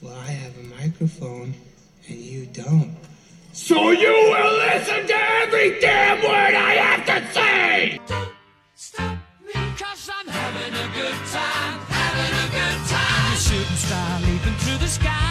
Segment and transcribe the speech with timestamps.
[0.00, 1.54] Well, I have a microphone
[2.08, 2.96] and you don't.
[3.52, 7.98] So you will listen to every damn word I have to say!
[8.06, 8.28] Don't
[8.76, 13.32] Stop me, cause I'm having a good time, having a good time.
[13.32, 15.27] A shooting star leaping through the sky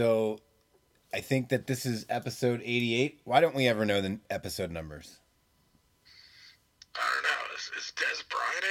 [0.00, 0.38] So,
[1.12, 3.20] I think that this is episode 88.
[3.24, 5.18] Why don't we ever know the episode numbers?
[6.94, 7.54] I don't know.
[7.54, 8.64] Is, is Dez Bryant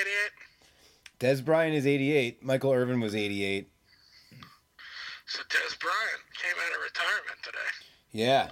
[1.19, 1.19] 88?
[1.19, 2.43] Dez Bryant is 88.
[2.43, 3.69] Michael Irvin was 88.
[5.27, 7.69] So Dez Bryant came out of retirement today.
[8.11, 8.49] Yeah.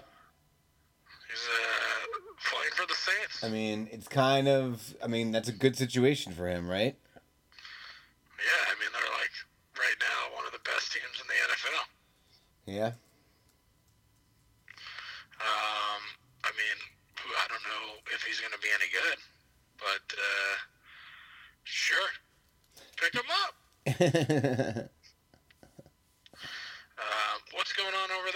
[1.31, 2.05] He's uh,
[2.47, 3.43] playing for the Saints.
[3.43, 6.95] I mean, it's kind of, I mean, that's a good situation for him, right?
[8.37, 9.33] Yeah, I mean, they're like,
[9.79, 11.96] right now, one of the best teams in the NFL.
[12.67, 12.87] Yeah.
[15.39, 16.03] Um,
[16.43, 16.77] I mean,
[17.15, 19.17] I don't know if he's going to be any good,
[19.79, 20.57] but uh,
[21.63, 22.09] sure.
[22.97, 24.89] Pick him up.
[26.99, 28.31] Uh, what's going on over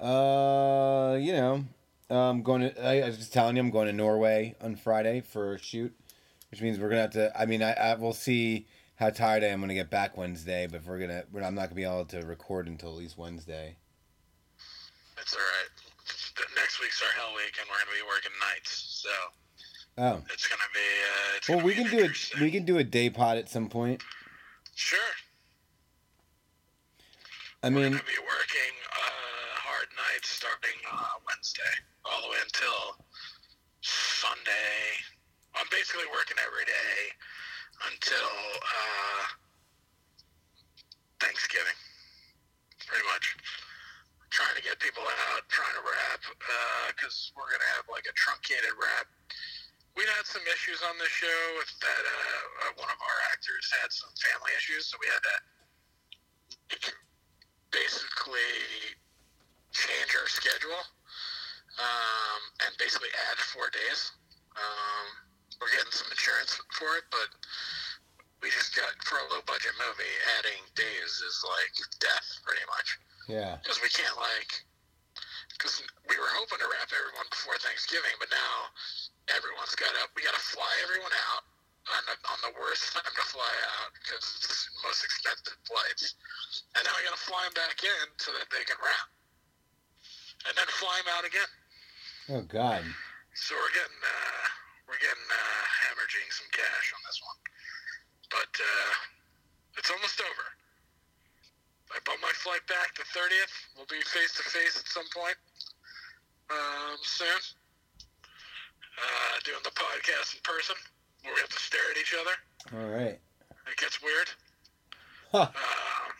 [0.00, 0.08] there?
[0.08, 1.62] uh, you know,
[2.08, 5.20] I'm going to, I, I was just telling you, I'm going to Norway on Friday
[5.20, 5.94] for a shoot,
[6.50, 9.42] which means we're going to have to, I mean, I, I will see how tired
[9.42, 11.74] I am when I get back Wednesday, but we're going to, I'm not going to
[11.74, 13.76] be able to record until at least Wednesday.
[15.20, 15.68] It's all right.
[16.36, 19.10] The- Next week's our hell week, and we're going to be working nights, so
[19.96, 20.22] Oh.
[20.32, 20.80] it's going to be.
[20.80, 22.40] Uh, it's Well, gonna we be can do interesting.
[22.42, 24.02] We can do a day pod at some point.
[24.74, 24.98] Sure.
[27.62, 32.28] I We're mean, going to be working uh, hard nights starting uh, Wednesday all the
[32.28, 32.98] way until
[33.82, 34.98] Sunday.
[35.54, 37.14] I'm basically working every day
[37.82, 38.30] until
[38.62, 39.24] uh,
[41.20, 41.78] Thanksgiving,
[42.86, 43.36] pretty much.
[44.30, 46.20] Trying to get people out, trying to wrap,
[46.90, 49.06] because we're going to have like a truncated wrap.
[49.94, 53.70] We had some issues on this show with that uh, uh, one of our actors
[53.78, 55.36] had some family issues, so we had to
[57.70, 58.98] basically
[59.70, 60.82] change our schedule
[61.78, 64.10] um, and basically add four days.
[64.58, 65.23] Um,
[65.60, 67.30] we're getting some insurance for it, but
[68.42, 72.88] we just got for a low budget movie, adding days is like death, pretty much,
[73.28, 74.52] yeah, because we can't like.
[75.54, 78.74] Because we were hoping to wrap everyone before Thanksgiving, but now
[79.30, 80.02] everyone's got to.
[80.18, 81.46] We got to fly everyone out
[81.94, 86.18] on the, on the worst time to fly out because it's most expensive flights,
[86.74, 89.08] and now we got to fly them back in so that they can wrap,
[90.50, 91.50] and then fly them out again.
[92.34, 92.82] Oh God.
[93.38, 94.46] So we're getting uh,
[94.94, 97.38] we're getting uh, hemorrhaging some cash on this one,
[98.30, 98.92] but uh,
[99.74, 100.46] it's almost over.
[101.90, 103.50] I bought my flight back the thirtieth.
[103.74, 105.34] We'll be face to face at some point
[106.46, 107.42] um, soon.
[108.94, 110.78] Uh, doing the podcast in person,
[111.26, 112.38] where we have to stare at each other.
[112.78, 113.18] All right.
[113.66, 114.30] It gets weird.
[115.34, 115.50] Huh.
[115.50, 116.10] Um,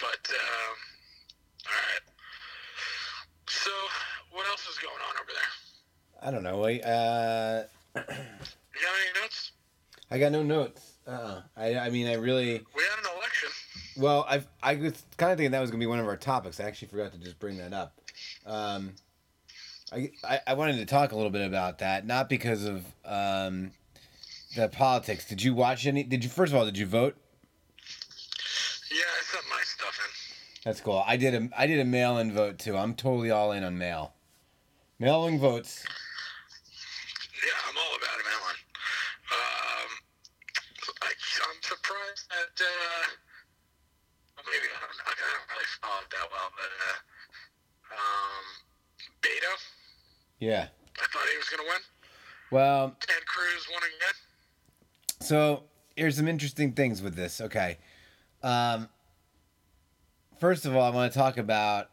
[0.00, 0.76] but um,
[1.68, 2.04] all right.
[3.52, 3.72] So,
[4.32, 5.52] what else is going on over there?
[6.28, 6.62] I don't know.
[6.62, 7.64] I uh,
[7.96, 9.52] You got any notes?
[10.10, 10.98] I got no notes.
[11.06, 12.62] Uh, I I mean, I really.
[12.76, 13.48] We had an election.
[13.96, 16.60] Well, I I was kind of thinking that was gonna be one of our topics.
[16.60, 17.98] I actually forgot to just bring that up.
[18.44, 18.92] Um,
[19.90, 23.70] I, I I wanted to talk a little bit about that, not because of um,
[24.54, 25.24] the politics.
[25.24, 26.02] Did you watch any?
[26.02, 26.66] Did you first of all?
[26.66, 27.16] Did you vote?
[28.90, 30.60] Yeah, I sent my stuff in.
[30.62, 31.02] That's cool.
[31.06, 32.76] I did a I did a mail-in vote too.
[32.76, 34.12] I'm totally all in on mail.
[34.98, 35.86] Mailing votes.
[37.38, 38.58] Yeah, I'm all about it, Alan.
[39.30, 39.90] Um,
[41.06, 43.04] I, I'm surprised that, uh,
[44.34, 46.98] well, maybe I don't, I don't really follow it that well, but, uh,
[47.94, 48.44] um,
[49.22, 49.54] Beto,
[50.38, 50.68] Yeah.
[50.96, 51.80] I thought he was going to win.
[52.50, 55.26] Well, Ted Cruz won again.
[55.26, 55.64] So
[55.96, 57.40] here's some interesting things with this.
[57.40, 57.78] Okay.
[58.42, 58.88] Um,
[60.40, 61.90] first of all, I want to talk about.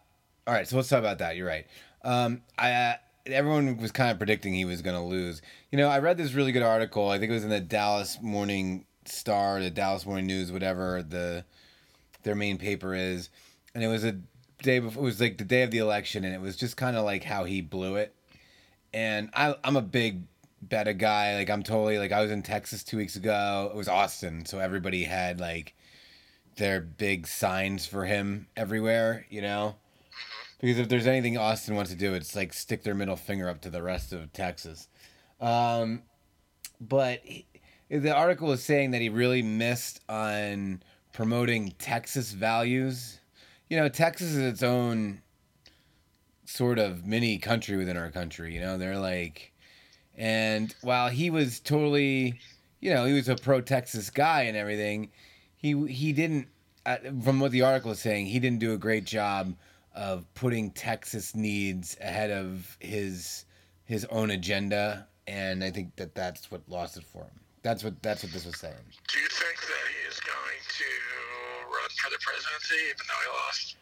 [0.47, 1.35] All right, so let's talk about that.
[1.35, 1.65] You're right.
[2.03, 2.93] Um, I uh,
[3.25, 5.41] everyone was kind of predicting he was going to lose.
[5.71, 7.09] You know, I read this really good article.
[7.09, 11.45] I think it was in the Dallas Morning Star, the Dallas Morning News, whatever the
[12.23, 13.29] their main paper is,
[13.73, 14.19] and it was a
[14.61, 15.03] day before.
[15.03, 17.23] It was like the day of the election, and it was just kind of like
[17.23, 18.15] how he blew it.
[18.95, 20.23] And I, I'm a big
[20.65, 21.35] Beto guy.
[21.35, 23.69] Like I'm totally like I was in Texas two weeks ago.
[23.69, 25.75] It was Austin, so everybody had like
[26.55, 29.25] their big signs for him everywhere.
[29.29, 29.75] You know,
[30.61, 33.59] because if there's anything Austin wants to do, it's like stick their middle finger up
[33.61, 34.87] to the rest of Texas.
[35.41, 36.03] Um,
[36.79, 37.45] but he,
[37.89, 40.81] the article is saying that he really missed on
[41.11, 43.19] promoting Texas values.
[43.69, 45.21] You know, Texas is its own
[46.45, 48.53] sort of mini country within our country.
[48.53, 49.51] You know, they're like,
[50.17, 52.39] and while he was totally,
[52.79, 55.09] you know, he was a pro Texas guy and everything,
[55.57, 56.47] he he didn't.
[56.85, 59.55] Uh, from what the article is saying, he didn't do a great job
[59.95, 63.45] of putting Texas needs ahead of his
[63.85, 67.39] his own agenda, and I think that that's what lost it for him.
[67.63, 68.75] That's what that's what this was saying.
[69.07, 70.89] Do you think that he is going to
[71.65, 73.77] run for the presidency, even though he lost?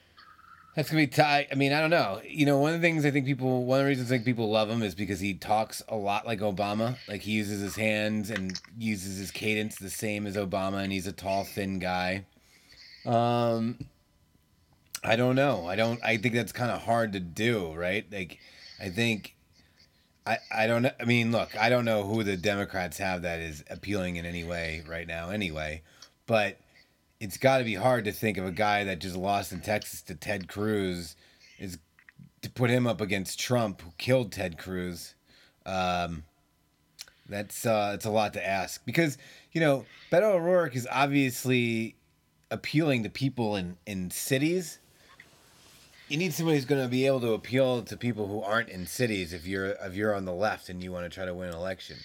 [0.76, 1.50] That's gonna be tight.
[1.52, 2.20] I mean, I don't know.
[2.28, 4.26] You know, one of the things I think people, one of the reasons I think
[4.26, 6.98] people love him is because he talks a lot like Obama.
[7.08, 11.06] Like he uses his hands and uses his cadence the same as Obama, and he's
[11.06, 12.26] a tall, thin guy.
[13.06, 13.78] Um,
[15.04, 15.68] I don't know.
[15.68, 16.00] I don't.
[16.04, 18.06] I think that's kind of hard to do, right?
[18.12, 18.40] Like,
[18.82, 19.36] I think.
[20.26, 20.86] I, I don't.
[20.86, 24.44] I mean, look, I don't know who the Democrats have that is appealing in any
[24.44, 25.84] way right now, anyway.
[26.26, 26.58] But
[27.24, 30.02] it's got to be hard to think of a guy that just lost in Texas
[30.02, 31.16] to Ted Cruz
[31.58, 31.78] is
[32.42, 35.16] to put him up against Trump, who killed Ted Cruz.
[35.66, 36.24] Um,
[37.30, 39.18] that's uh, it's a lot to ask because
[39.54, 41.96] you know Beto O'Rourke is obviously
[42.52, 44.80] appealing to people in in cities.
[46.14, 48.86] You need somebody who's going to be able to appeal to people who aren't in
[48.86, 49.34] cities.
[49.34, 51.56] If you're if you're on the left and you want to try to win an
[51.56, 51.98] election,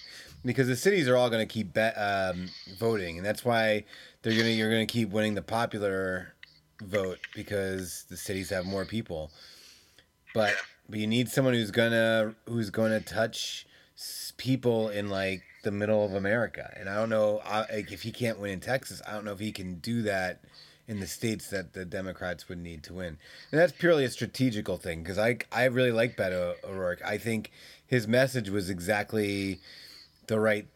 [0.43, 3.85] because the cities are all going to keep be- um, voting, and that's why
[4.23, 6.33] they're gonna you're gonna keep winning the popular
[6.81, 9.29] vote because the cities have more people.
[10.33, 10.55] But
[10.89, 13.67] but you need someone who's gonna who's gonna touch
[14.37, 18.11] people in like the middle of America, and I don't know I, like if he
[18.11, 20.41] can't win in Texas, I don't know if he can do that
[20.89, 23.17] in the states that the Democrats would need to win,
[23.51, 27.01] and that's purely a strategical thing because I I really like Beto O'Rourke.
[27.05, 27.51] I think
[27.85, 29.59] his message was exactly
[30.25, 30.67] the right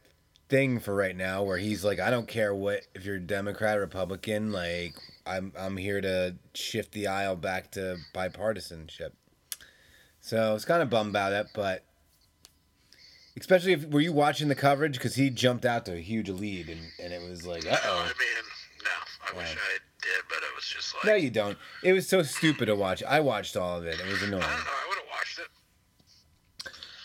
[0.50, 3.81] thing for right now where he's like I don't care what if you're Democrat or
[3.81, 4.94] Republican like
[5.25, 9.13] I'm I'm here to shift the aisle back to bipartisanship.
[10.21, 11.83] So I was kind of bummed about it, but
[13.39, 16.69] especially if were you watching the coverage because he jumped out to a huge lead
[16.69, 18.44] and, and it was like uh oh I mean,
[18.83, 19.33] no.
[19.33, 19.56] I wish.
[19.56, 21.05] I did, but it was just like.
[21.05, 24.05] no you don't it was so stupid to watch I watched all of it it
[24.07, 24.71] was annoying I don't know.
[24.71, 25.50] I would have watched it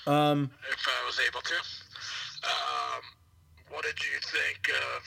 [0.07, 1.55] um if I was able to.
[2.45, 3.03] Um,
[3.71, 5.03] what did you think of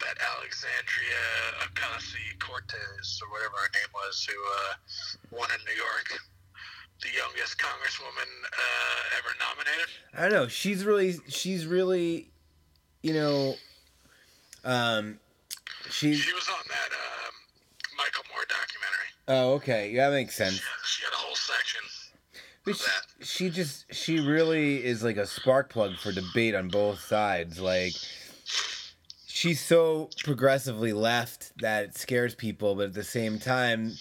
[0.00, 1.24] that Alexandria
[1.66, 6.20] Ocasio Cortez or whatever her name was, who uh, won in New York?
[7.02, 9.88] The youngest congresswoman uh, ever nominated.
[10.14, 10.48] I don't know.
[10.48, 12.30] She's really, she's really,
[13.02, 13.54] you know,
[14.64, 15.18] um,
[15.90, 16.18] she's.
[16.18, 17.34] She was on that um,
[17.96, 19.08] Michael Moore documentary.
[19.28, 19.90] Oh, okay.
[19.90, 20.56] Yeah, that makes sense.
[20.56, 21.80] Yeah, she had a whole section.
[22.64, 27.00] But she, she just, she really is like a spark plug for debate on both
[27.00, 27.60] sides.
[27.60, 27.92] Like,
[29.26, 33.92] she's so progressively left that it scares people, but at the same time,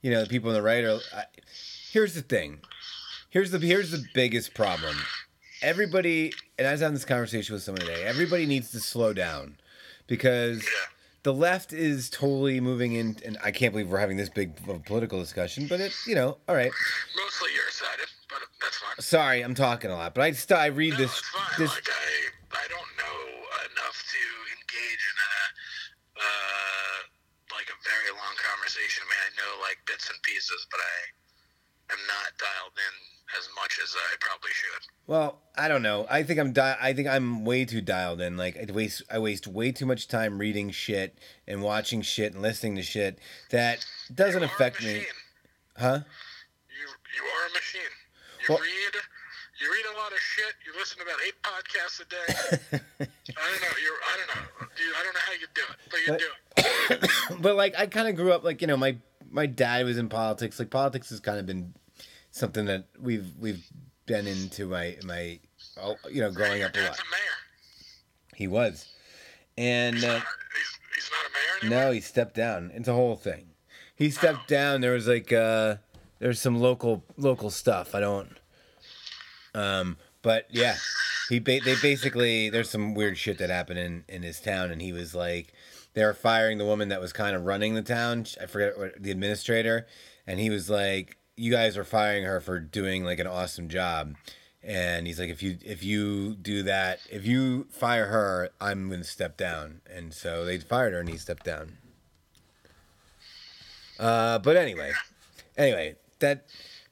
[0.00, 0.98] you know, the people on the right are.
[1.14, 1.24] I,
[1.92, 2.60] here's the thing.
[3.30, 4.96] Here's the here's the biggest problem.
[5.62, 8.04] Everybody, and I was having this conversation with someone today.
[8.04, 9.56] Everybody needs to slow down
[10.06, 10.68] because Yeah.
[11.26, 14.68] The left is totally moving in, and I can't believe we're having this big of
[14.68, 15.66] a political discussion.
[15.66, 16.70] But it, you know, all right.
[17.18, 18.94] Mostly your sided, but that's fine.
[19.02, 21.18] Sorry, I'm talking a lot, but I still I read No, this
[21.58, 23.18] this Like I, I don't know
[23.58, 24.22] enough to
[24.54, 25.34] engage in a,
[26.22, 26.98] uh,
[27.50, 29.02] like a very long conversation.
[29.02, 30.96] I mean, I know like bits and pieces, but I
[31.90, 32.94] am not dialed in
[33.38, 34.86] as much as I probably should.
[35.06, 36.06] Well, I don't know.
[36.10, 38.36] I think I'm di- I think I'm way too dialed in.
[38.36, 42.42] Like I waste I waste way too much time reading shit and watching shit and
[42.42, 43.18] listening to shit
[43.50, 45.02] that doesn't You are a affect me.
[45.76, 46.00] Huh?
[46.70, 47.80] You you are a machine.
[48.42, 48.94] You Well- read.
[49.58, 50.52] You read a lot of shit.
[50.66, 52.76] You listen to about eight podcasts a day.
[53.00, 53.76] I don't know.
[53.82, 53.98] You're.
[54.04, 54.66] I don't know.
[54.76, 57.06] You, I don't know how you do it, but you But- do
[57.36, 57.40] it.
[57.42, 58.98] but like I kind of grew up like you know my
[59.30, 60.58] my dad was in politics.
[60.58, 61.72] Like politics has kind of been
[62.36, 63.66] something that we've we've
[64.06, 65.40] been into my my
[65.82, 66.98] oh, you know growing up a lot.
[66.98, 68.36] a.
[68.36, 68.86] He was,
[69.56, 71.88] and He's, uh, not, he's, he's not a mayor anymore.
[71.88, 72.70] no, he stepped down.
[72.74, 73.46] It's a whole thing.
[73.94, 74.82] He stepped down.
[74.82, 75.76] There was like uh,
[76.18, 77.94] there's some local local stuff.
[77.94, 78.36] I don't.
[79.54, 80.76] Um, but yeah,
[81.30, 84.82] he ba- they basically there's some weird shit that happened in in his town, and
[84.82, 85.54] he was like,
[85.94, 88.26] they were firing the woman that was kind of running the town.
[88.38, 89.86] I forget what the administrator,
[90.26, 94.14] and he was like, you guys are firing her for doing like an awesome job.
[94.62, 99.04] And he's like, if you if you do that, if you fire her, I'm gonna
[99.04, 99.80] step down.
[99.88, 101.78] And so they fired her, and he stepped down.
[103.98, 104.92] Uh, but anyway,
[105.56, 106.46] anyway, that,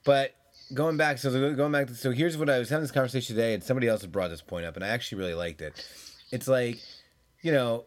[0.05, 0.35] but
[0.73, 3.55] going back, so going back, to, so here's what I was having this conversation today,
[3.55, 5.87] and somebody else had brought this point up, and I actually really liked it.
[6.31, 6.79] It's like,
[7.43, 7.85] you know,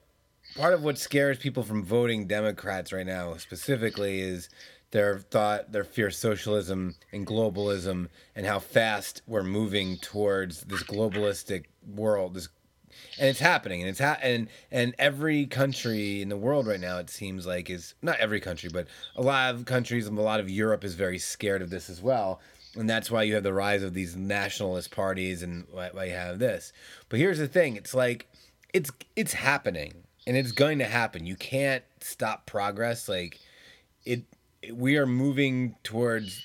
[0.56, 4.50] part of what scares people from voting Democrats right now specifically is
[4.92, 10.84] their thought, their fear of socialism and globalism, and how fast we're moving towards this
[10.84, 12.36] globalistic world.
[12.36, 12.50] This,
[13.20, 16.98] and it's happening, and it's ha- and and every country in the world right now,
[17.00, 20.40] it seems like is not every country, but a lot of countries and a lot
[20.40, 22.40] of Europe is very scared of this as well.
[22.76, 26.14] And that's why you have the rise of these nationalist parties, and why, why you
[26.14, 26.72] have this.
[27.10, 28.28] But here's the thing: it's like
[28.74, 33.40] it's it's happening and it's going to happen you can't stop progress like
[34.06, 34.24] it
[34.74, 36.44] we are moving towards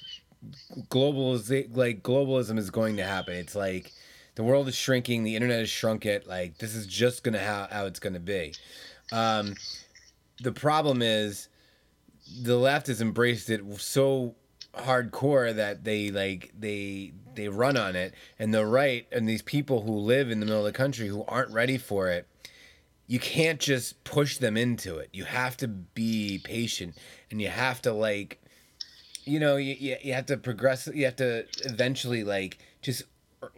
[0.89, 3.35] globalism like globalism is going to happen.
[3.35, 3.93] It's like
[4.35, 7.69] the world is shrinking the internet has shrunk it like this is just gonna how,
[7.71, 8.55] how it's gonna be.
[9.11, 9.55] Um,
[10.43, 11.49] the problem is
[12.43, 14.35] the left has embraced it so
[14.75, 18.15] hardcore that they like they they run on it.
[18.39, 21.25] And the right and these people who live in the middle of the country who
[21.25, 22.27] aren't ready for it
[23.13, 25.11] you can't just push them into it.
[25.13, 26.97] You have to be patient
[27.31, 28.43] and you have to like
[29.27, 33.03] you know you, you, you have to progress you have to eventually like just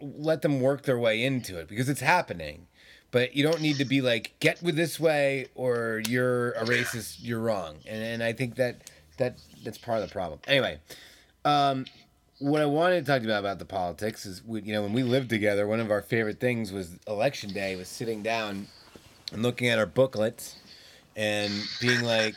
[0.01, 2.67] let them work their way into it because it's happening.
[3.11, 7.19] But you don't need to be like get with this way or you're a racist
[7.21, 7.77] you're wrong.
[7.87, 10.41] And, and i think that that that's part of the problem.
[10.49, 10.79] Anyway
[11.45, 11.85] um
[12.39, 14.81] what i wanted to talk to you about about the politics is we, you know
[14.81, 18.67] when we lived together one of our favorite things was election day was sitting down
[19.35, 20.55] and looking at our booklets
[21.15, 22.35] and being like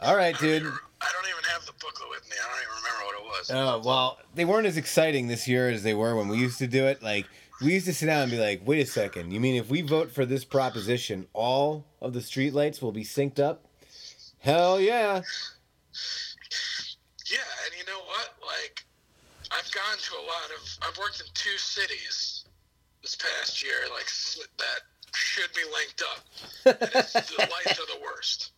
[0.00, 0.72] all right dude
[1.02, 2.36] I don't even have the booklet with me.
[2.40, 3.50] I don't even remember what it was.
[3.50, 6.68] Oh well, they weren't as exciting this year as they were when we used to
[6.68, 7.02] do it.
[7.02, 7.26] Like
[7.60, 9.82] we used to sit down and be like, "Wait a second, you mean if we
[9.82, 13.64] vote for this proposition, all of the streetlights will be synced up?"
[14.38, 15.22] Hell yeah!
[17.30, 18.34] Yeah, and you know what?
[18.46, 18.84] Like,
[19.50, 20.78] I've gone to a lot of.
[20.82, 22.44] I've worked in two cities
[23.02, 24.06] this past year, like
[24.58, 24.80] that
[25.14, 26.20] should be linked up.
[26.82, 28.52] And it's, the lights are the worst.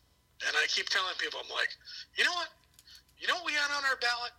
[0.46, 1.70] And I keep telling people, I'm like,
[2.16, 2.48] you know what?
[3.18, 4.32] You know what we got on our ballot?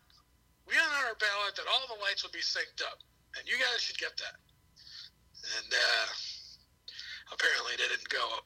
[0.68, 3.00] We got on our ballot that all the lights will be synced up,
[3.38, 4.38] and you guys should get that.
[5.58, 6.08] And uh,
[7.34, 8.22] apparently, it didn't go.
[8.38, 8.46] up.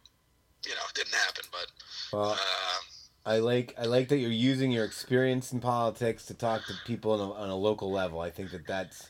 [0.65, 1.45] You know, it didn't happen.
[1.51, 1.67] But
[2.11, 2.79] Well, uh,
[3.25, 7.11] I like I like that you're using your experience in politics to talk to people
[7.13, 8.19] on a, on a local level.
[8.19, 9.09] I think that that's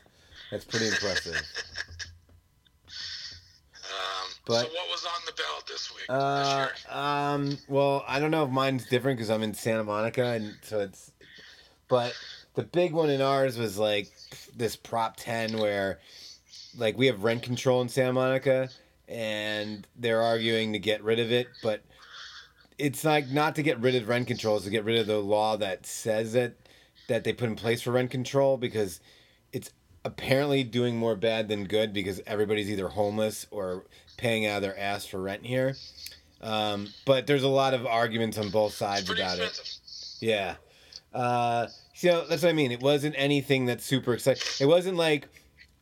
[0.51, 1.35] that's pretty impressive.
[3.85, 6.05] um, But- so, what was on the ballot this week?
[6.09, 10.25] Uh, this um, well, I don't know if mine's different because I'm in Santa Monica,
[10.25, 11.11] and so it's.
[11.87, 12.15] But
[12.55, 14.11] the big one in ours was like
[14.55, 15.99] this Prop Ten, where
[16.77, 18.69] like we have rent control in Santa Monica,
[19.07, 21.83] and they're arguing to get rid of it, but
[22.79, 25.19] it's like not to get rid of rent control, it's to get rid of the
[25.19, 26.67] law that says it
[27.07, 28.99] that they put in place for rent control because
[29.51, 29.71] it's
[30.05, 33.85] apparently doing more bad than good because everybody's either homeless or
[34.19, 35.75] paying out of their ass for rent here.
[36.41, 39.77] Um, but there's a lot of arguments on both sides about it.
[40.19, 40.55] Yeah.
[41.13, 42.71] Uh, so that's what I mean.
[42.71, 44.43] It wasn't anything that's super exciting.
[44.59, 45.27] It wasn't like,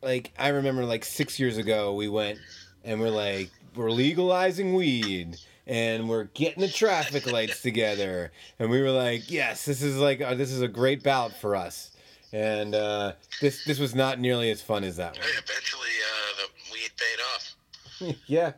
[0.02, 2.38] like I remember like six years ago we went
[2.84, 8.80] and we're like we're legalizing weed and we're getting the traffic lights together and we
[8.80, 11.90] were like yes this is like uh, this is a great ballot for us
[12.32, 15.26] and uh, this this was not nearly as fun as that one.
[15.26, 17.54] Eventually, uh, the weed paid off.
[18.26, 18.52] yeah.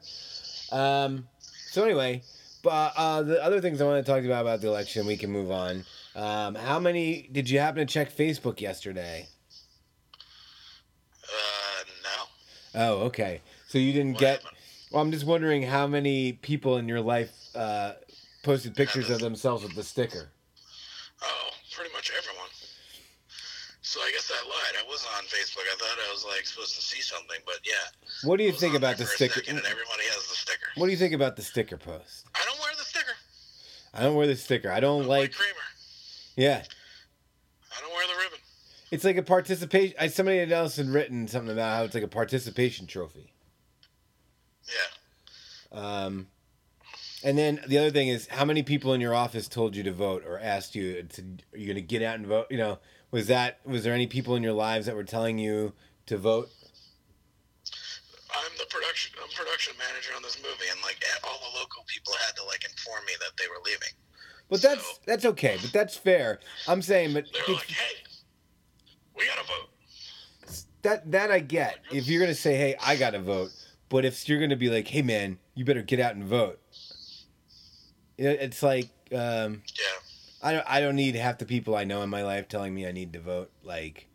[0.72, 1.26] Um,
[1.70, 2.22] so anyway,
[2.62, 5.30] but uh, the other things I want to talk about about the election, we can
[5.30, 5.84] move on.
[6.14, 9.26] Um, how many did you happen to check Facebook yesterday?
[11.24, 11.84] Uh,
[12.74, 12.80] no.
[12.82, 13.40] Oh, okay.
[13.68, 14.42] So you didn't What get.
[14.42, 14.56] happened?
[14.92, 17.92] Well, I'm just wondering how many people in your life uh,
[18.42, 20.30] posted pictures of themselves with the sticker.
[21.22, 22.39] Oh, pretty much everyone.
[23.90, 24.84] So I guess I lied.
[24.86, 25.62] I was on Facebook.
[25.62, 27.72] I thought I was like supposed to see something, but yeah.
[28.22, 29.40] What do you think about the sticker?
[29.48, 30.68] and everybody has the sticker.
[30.76, 32.24] What do you think about the sticker post?
[32.32, 33.16] I don't wear the sticker.
[33.92, 34.70] I don't wear the sticker.
[34.70, 35.20] I don't I'm like.
[35.22, 35.54] like Kramer.
[36.36, 36.62] Yeah,
[37.76, 38.38] I don't wear the ribbon.
[38.92, 39.96] it's like a participation.
[39.98, 43.32] I, somebody else had written something about how it's like a participation trophy.
[44.68, 45.80] Yeah.
[45.80, 46.28] Um,
[47.24, 49.92] and then the other thing is, how many people in your office told you to
[49.92, 51.22] vote or asked you to?
[51.52, 52.46] Are you going to get out and vote?
[52.50, 52.78] You know,
[53.10, 55.72] was that was there any people in your lives that were telling you
[56.06, 56.48] to vote?
[58.32, 59.12] I'm the production.
[59.22, 62.64] I'm production manager on this movie, and like all the local people had to like
[62.64, 63.92] inform me that they were leaving.
[64.48, 65.58] But that's So- that's okay.
[65.60, 66.40] But that's fair.
[66.68, 67.96] I'm saying, but They were like, "Hey,
[69.16, 69.70] we gotta vote."
[70.82, 71.78] that that I get.
[71.92, 73.50] If you're gonna say, "Hey, I gotta vote,"
[73.88, 76.58] but if you're gonna be like, "Hey, man, you better get out and vote,"
[78.16, 79.89] it's like, um, Yeah.
[80.42, 80.64] I don't.
[80.68, 83.12] I don't need half the people I know in my life telling me I need
[83.12, 83.50] to vote.
[83.62, 84.08] Like,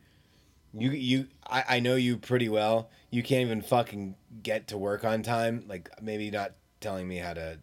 [0.74, 1.28] you, you.
[1.46, 2.90] I, I know you pretty well.
[3.12, 5.64] You can't even fucking get to work on time.
[5.68, 7.60] Like, maybe not telling me how to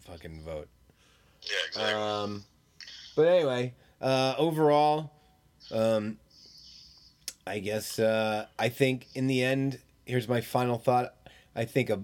[0.00, 0.68] fucking vote.
[1.42, 1.92] Yeah, exactly.
[1.92, 2.44] Um,
[3.14, 5.12] but anyway, uh, overall,
[5.70, 6.18] um,
[7.46, 11.14] I guess uh, I think in the end, here's my final thought.
[11.54, 12.02] I think a,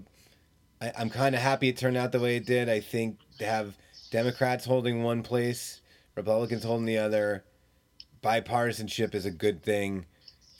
[0.81, 2.69] I, I'm kind of happy it turned out the way it did.
[2.69, 3.77] I think to have
[4.11, 5.81] Democrats holding one place,
[6.15, 7.43] Republicans holding the other,
[8.23, 10.05] bipartisanship is a good thing,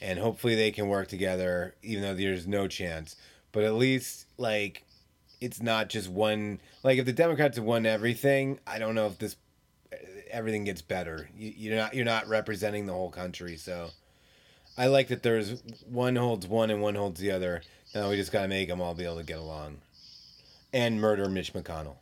[0.00, 3.16] and hopefully they can work together, even though there's no chance.
[3.52, 4.84] But at least like
[5.40, 9.18] it's not just one like if the democrats have won everything i don't know if
[9.18, 9.36] this
[10.34, 11.28] everything gets better.
[11.36, 13.90] You, you're not you're not representing the whole country so.
[14.76, 17.62] I like that there's one holds one and one holds the other.
[17.94, 19.78] Now we just got to make them all be able to get along.
[20.72, 21.96] And murder mitch mcconnell.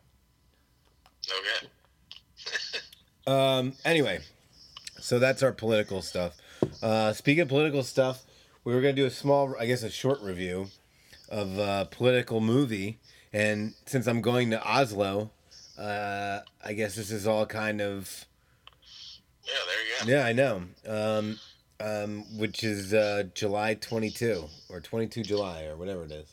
[1.28, 1.68] Okay.
[3.26, 3.74] Um.
[3.84, 4.20] Anyway,
[5.00, 6.36] so that's our political stuff.
[6.82, 8.24] Uh, speaking of political stuff,
[8.64, 10.68] we were gonna do a small, I guess, a short review
[11.28, 12.98] of a political movie,
[13.32, 15.30] and since I'm going to Oslo,
[15.78, 18.26] uh, I guess this is all kind of
[19.44, 20.18] Yeah, there you go.
[20.18, 20.62] yeah, I know.
[20.86, 21.38] Um,
[21.80, 26.32] um, which is uh, July 22 or 22 July or whatever it is.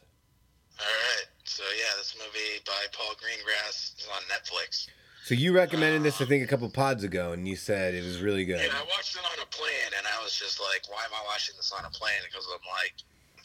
[0.80, 1.26] All right.
[1.44, 4.88] So yeah, this movie by Paul Greengrass is on Netflix.
[5.24, 8.20] So you recommended this, I think, a couple pods ago, and you said it was
[8.22, 8.60] really good.
[8.60, 11.24] Yeah, I watched it on a plane, and I was just like, "Why am I
[11.28, 12.94] watching this on a plane?" Because I'm like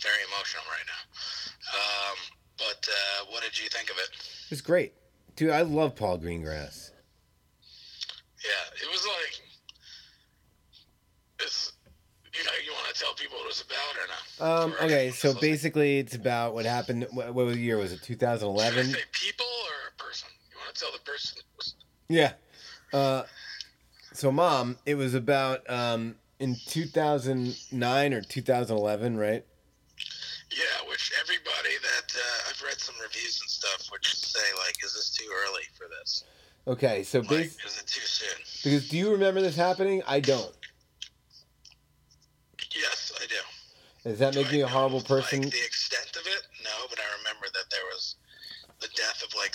[0.00, 1.02] very emotional right now.
[1.76, 2.16] Um,
[2.58, 4.08] but uh, what did you think of it?
[4.14, 4.94] It was great,
[5.36, 5.50] dude.
[5.50, 6.90] I love Paul Greengrass.
[8.44, 9.40] Yeah, it was like
[11.40, 11.72] it's
[12.36, 14.64] you know you want to tell people what it was about or not?
[14.64, 17.06] Um, Or- okay, so basically, it's about what happened.
[17.10, 18.02] What, what year was it?
[18.02, 18.94] 2011.
[19.12, 19.46] people
[20.82, 21.36] or a person?
[21.36, 21.78] You tell the person?
[22.08, 22.32] Yeah.
[22.92, 23.24] Uh,
[24.12, 29.44] so, mom, it was about um, in 2009 or 2011, right?
[30.50, 34.94] Yeah, which everybody that uh, I've read some reviews and stuff, which say like, is
[34.94, 36.24] this too early for this?
[36.66, 38.38] Okay, so Like, bas- is it too soon?
[38.62, 40.02] because do you remember this happening?
[40.06, 40.52] I don't.
[42.74, 44.08] Yes, I do.
[44.08, 45.42] Does that Do make I me a horrible person?
[45.42, 48.16] Like the extent of it, no, but I remember that there was
[48.80, 49.54] the death of like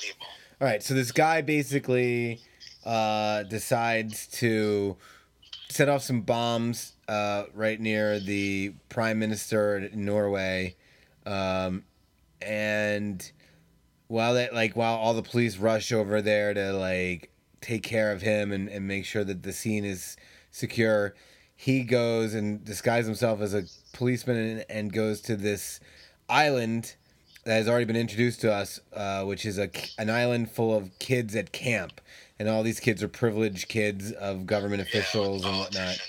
[0.00, 0.26] people.
[0.60, 2.40] All right, so this guy basically
[2.84, 4.96] uh, decides to
[5.68, 10.76] set off some bombs uh, right near the prime minister in Norway,
[11.26, 11.84] um,
[12.42, 13.30] and
[14.08, 17.30] while that like while all the police rush over there to like
[17.60, 20.16] take care of him and, and make sure that the scene is
[20.50, 21.14] secure,
[21.54, 25.78] he goes and disguises himself as a policeman and, and goes to this
[26.28, 26.96] island
[27.44, 30.96] that has already been introduced to us, uh, which is a an island full of
[30.98, 32.00] kids at camp,
[32.38, 35.88] and all these kids are privileged kids of government officials yeah, and whatnot.
[35.88, 36.00] and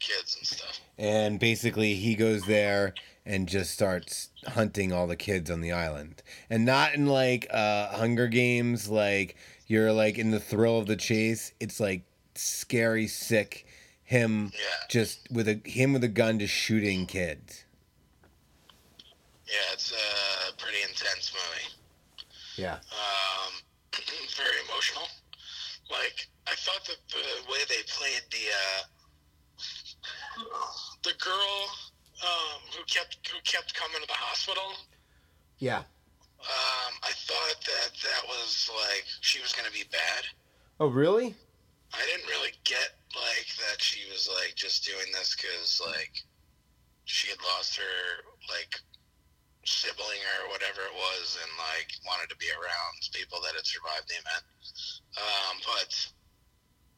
[0.00, 0.80] kids and stuff.
[0.98, 6.22] And basically, he goes there and just starts hunting all the kids on the island,
[6.50, 10.96] and not in like uh, Hunger Games, like you're like in the thrill of the
[10.96, 11.52] chase.
[11.60, 12.02] It's like
[12.34, 13.66] scary, sick.
[14.04, 14.86] Him Yeah.
[14.88, 17.64] just with a him with a gun just shooting kids.
[19.48, 21.72] Yeah, it's a pretty intense movie.
[22.56, 22.76] Yeah.
[22.92, 23.52] Um,
[24.36, 25.08] very emotional.
[25.90, 28.82] Like I thought that the way they played the uh,
[31.02, 31.68] the girl
[32.22, 34.74] um, who kept who kept coming to the hospital.
[35.58, 35.78] Yeah.
[36.38, 40.24] Um, I thought that that was like she was gonna be bad.
[40.78, 41.34] Oh, really?
[41.94, 46.22] I didn't really get like that she was like just doing this because like
[47.04, 48.78] she had lost her like
[49.68, 54.08] sibling or whatever it was and like wanted to be around people that had survived
[54.08, 54.44] the event.
[55.20, 55.92] Um, but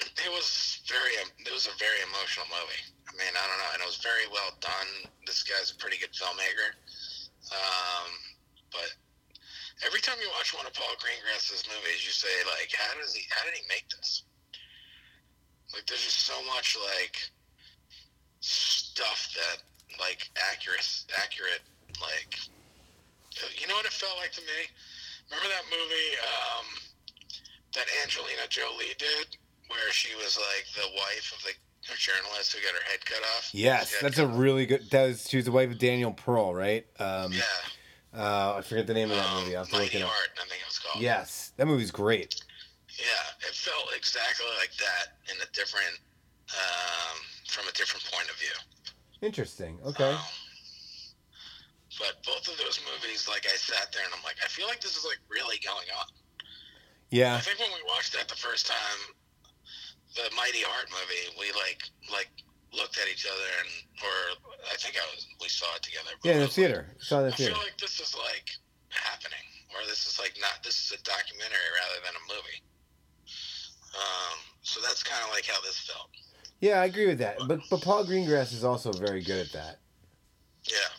[0.01, 2.85] it was very it was a very emotional movie.
[3.11, 5.11] I mean, I don't know, and it was very well done.
[5.27, 6.79] This guy's a pretty good filmmaker.
[7.51, 8.09] Um,
[8.71, 8.95] but
[9.85, 13.27] every time you watch one of Paul Greengrass's movies, you say like, how does he?
[13.35, 14.25] How did he make this?
[15.75, 17.19] Like, there's just so much like
[18.41, 19.63] stuff that
[19.99, 20.87] like accurate,
[21.19, 21.63] accurate,
[22.01, 22.39] like
[23.61, 24.61] you know what it felt like to me.
[25.31, 26.67] Remember that movie um,
[27.75, 29.37] that Angelina Jolie did,
[29.69, 31.53] where she was like the wife of the
[31.97, 33.51] journalist who got her head cut off.
[33.53, 34.91] Yes, that's a really good.
[34.91, 36.87] That was she was the wife of Daniel Pearl, right?
[36.99, 37.43] Um, yeah.
[38.15, 39.57] uh, I forget the name of that Um, movie.
[39.57, 40.09] I'll have to look Mighty it up.
[40.11, 41.03] Heart, I think it was called.
[41.03, 42.35] Yes, that movie's great.
[42.99, 45.99] Yeah, it felt exactly like that in a different,
[46.51, 47.17] um,
[47.49, 48.55] from a different point of view.
[49.23, 49.79] Interesting.
[49.87, 50.11] Okay.
[50.13, 50.19] Um,
[52.01, 54.81] but both of those movies, like I sat there and I'm like, I feel like
[54.81, 56.09] this is like really going on.
[57.13, 57.37] Yeah.
[57.37, 59.01] I think when we watched that the first time,
[60.17, 62.33] the Mighty Heart movie, we like like
[62.73, 64.17] looked at each other and or
[64.73, 66.17] I think I was we saw it together.
[66.25, 66.81] Yeah, in the was like, theater.
[66.99, 67.55] Saw it in I the theater.
[67.55, 68.49] feel like this is like
[68.89, 70.65] happening, or this is like not.
[70.65, 72.61] This is a documentary rather than a movie.
[73.95, 76.09] Um, so that's kind of like how this felt.
[76.61, 77.39] Yeah, I agree with that.
[77.47, 79.79] But but Paul Greengrass is also very good at that.
[80.65, 80.91] Yeah.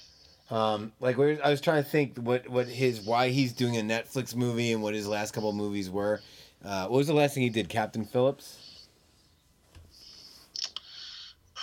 [0.52, 4.36] Um, like I was trying to think what what his why he's doing a Netflix
[4.36, 6.20] movie and what his last couple of movies were.
[6.64, 7.70] Uh, what was the last thing he did?
[7.70, 8.88] Captain Phillips.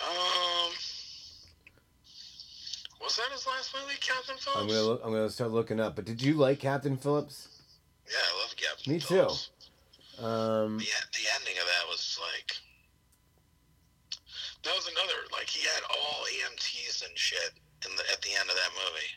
[0.03, 0.71] Um,
[3.03, 4.61] was that his last movie, Captain Phillips?
[4.63, 5.95] I'm gonna look, I'm gonna start looking up.
[5.95, 7.49] But did you like Captain Phillips?
[8.07, 8.93] Yeah, I love Captain.
[8.95, 9.07] Me too.
[9.07, 9.51] Phillips.
[10.19, 12.57] Um, The, the ending of that was like.
[14.65, 17.53] That was another like he had all EMTs and shit
[17.85, 19.13] in the at the end of that movie.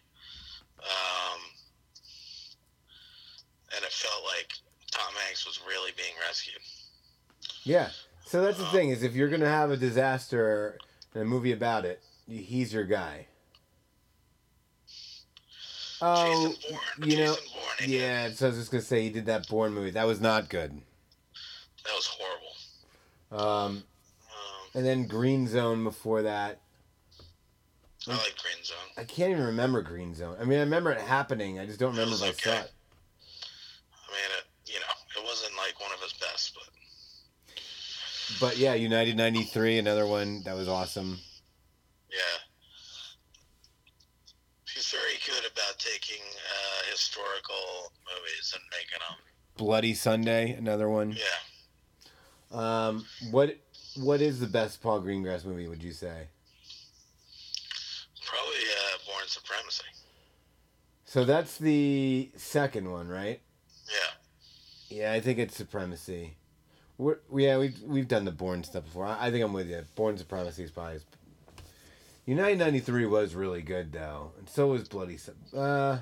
[0.84, 1.40] Um,
[3.76, 4.54] and it felt like
[4.92, 6.62] Tom Hanks was really being rescued.
[7.64, 7.90] yeah.
[8.26, 10.78] So that's the thing is if you're gonna have a disaster
[11.14, 13.28] and a movie about it, he's your guy.
[16.02, 16.54] Oh,
[17.04, 17.36] you know,
[17.86, 18.32] yeah.
[18.32, 19.92] So I was just gonna say he did that Bourne movie.
[19.92, 20.72] That was not good.
[21.84, 23.48] That was horrible.
[23.50, 23.84] Um, Um,
[24.74, 26.60] and then Green Zone before that.
[28.14, 28.78] I like Green Zone.
[28.98, 30.36] I can't even remember Green Zone.
[30.40, 31.60] I mean, I remember it happening.
[31.60, 32.60] I just don't remember if I was saw okay.
[32.60, 32.72] it.
[33.94, 37.60] I mean, it, you know, it wasn't like one of his best, but
[38.40, 41.20] But yeah, United '93, another one that was awesome.
[42.12, 42.18] yeah.
[44.74, 49.18] He's very good about taking uh, historical movies and making them.
[49.58, 51.12] Bloody Sunday, another one.
[51.12, 52.88] Yeah.
[52.88, 53.58] Um, what
[53.98, 55.68] what is the best Paul Greengrass movie?
[55.68, 56.28] Would you say?
[58.32, 59.84] Probably uh, Bourne Supremacy.
[61.04, 63.42] So that's the second one, right?
[63.90, 64.98] Yeah.
[64.98, 66.38] Yeah, I think it's Supremacy.
[66.98, 69.06] We're, yeah, we've we've done the Bourne stuff before.
[69.06, 69.84] I, I think I'm with you.
[69.96, 71.00] Bourne Supremacy is probably.
[72.26, 75.18] United '93 was really good though, and so was Bloody.
[75.54, 75.98] Uh,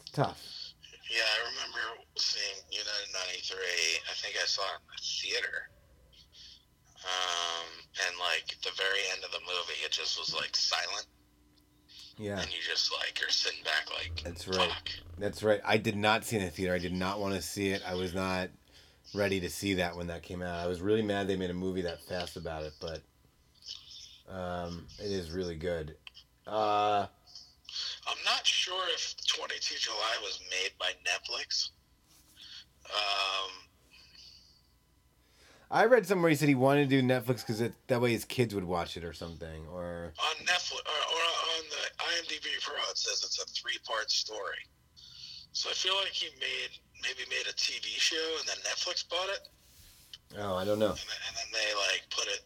[0.00, 0.72] it's tough.
[1.10, 3.58] Yeah, I remember seeing United 93.
[3.58, 5.68] I think I saw it in the theater.
[7.02, 7.66] Um,
[8.06, 11.06] and like at the very end of the movie, it just was like silent,
[12.18, 14.68] Yeah, and you just like are sitting back like, That's right.
[14.68, 14.88] Fuck.
[15.18, 15.60] that's right.
[15.64, 16.74] I did not see it in the theater.
[16.74, 17.82] I did not want to see it.
[17.86, 18.50] I was not
[19.14, 20.58] ready to see that when that came out.
[20.58, 23.00] I was really mad they made a movie that fast about it, but
[24.28, 25.96] um, it is really good.
[26.46, 27.06] Uh,
[28.06, 31.70] I'm not sure if 22 July was made by Netflix.
[32.90, 33.50] Um,
[35.72, 38.54] I read somewhere he said he wanted to do Netflix because that way his kids
[38.54, 39.64] would watch it or something.
[39.72, 41.24] Or on Netflix or, or
[41.56, 44.68] on the IMDb Pro, it says it's a three-part story.
[45.52, 49.28] So I feel like he made maybe made a TV show and then Netflix bought
[49.32, 49.48] it,
[50.38, 50.92] oh, I don't know.
[50.92, 52.44] and then, and then they like put it,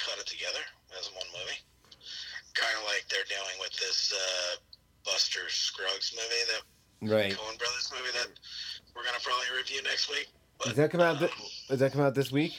[0.00, 0.64] cut it together
[0.98, 1.60] as one movie.
[2.56, 4.56] Kind of like they're doing with this uh,
[5.04, 6.62] Buster Scruggs movie that
[7.02, 7.32] Right?
[7.34, 8.30] Coen Brothers movie that
[8.94, 10.28] we're gonna probably review next week.
[10.62, 11.12] But Does that come out?
[11.16, 11.32] um, Th-
[11.68, 12.52] does that come out this week?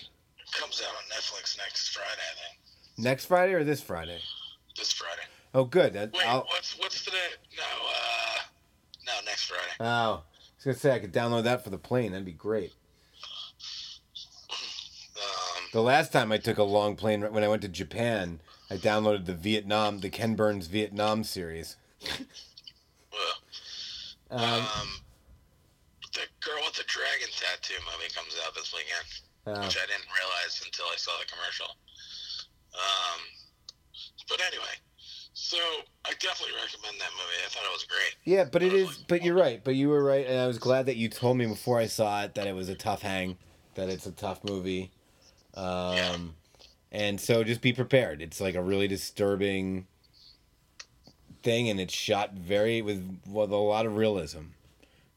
[0.52, 2.60] comes out on Netflix next Friday, I think.
[3.06, 4.20] Next Friday or this Friday?
[4.78, 5.22] This Friday.
[5.56, 5.94] Oh, good.
[5.94, 7.18] That, Wait, I'll, what's what's the day?
[7.58, 8.40] No, uh,
[9.08, 9.64] no, next Friday.
[9.80, 10.22] oh, I
[10.58, 12.12] was gonna say I could download that for the plane.
[12.12, 12.72] That'd be great.
[15.18, 18.40] Um, The last time I took a long plane when I went to Japan,
[18.70, 21.78] I downloaded the Vietnam, the Ken Burns Vietnam series.
[23.12, 23.34] well,
[24.32, 24.88] Um, um,
[26.14, 27.28] the girl with the dragon
[27.74, 31.26] tattoo movie comes out this weekend, uh, which I didn't realize until I saw the
[31.32, 31.68] commercial.
[32.74, 33.20] Um,
[34.30, 34.74] but anyway,
[35.34, 35.58] so
[36.06, 37.40] I definitely recommend that movie.
[37.46, 38.16] I thought it was great.
[38.26, 38.98] yeah, but it is.
[39.08, 39.64] But you're right.
[39.64, 42.24] But you were right, and I was glad that you told me before I saw
[42.24, 43.38] it that it was a tough hang,
[43.76, 44.92] that it's a tough movie.
[45.56, 46.18] Um, Yeah.
[46.92, 48.22] and so just be prepared.
[48.22, 49.88] It's like a really disturbing
[51.44, 54.42] thing, and it's shot very with with a lot of realism.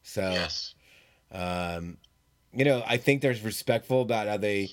[0.03, 0.21] So.
[0.31, 0.73] Yes.
[1.31, 1.97] um,
[2.57, 4.71] you know, I think they're respectful about how they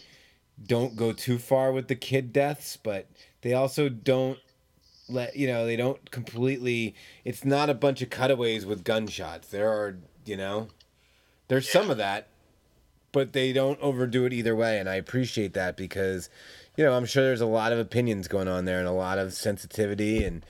[0.67, 3.07] don't go too far with the kid deaths, but
[3.43, 4.39] they also don't
[5.07, 6.95] let you know they don't completely.
[7.27, 9.49] It's not a bunch of cutaways with gunshots.
[9.49, 10.69] There are you know,
[11.49, 12.29] there's some of that,
[13.13, 16.31] but they don't overdo it either way, and I appreciate that because,
[16.79, 19.19] you know, I'm sure there's a lot of opinions going on there and a lot
[19.19, 20.45] of sensitivity and.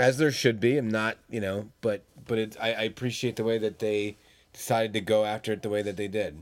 [0.00, 3.42] As there should be, I'm not, you know, but but it, I, I appreciate the
[3.42, 4.16] way that they
[4.52, 6.38] decided to go after it the way that they did.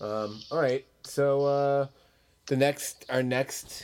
[0.00, 1.86] Um, all right, so uh,
[2.46, 3.82] the next, our next,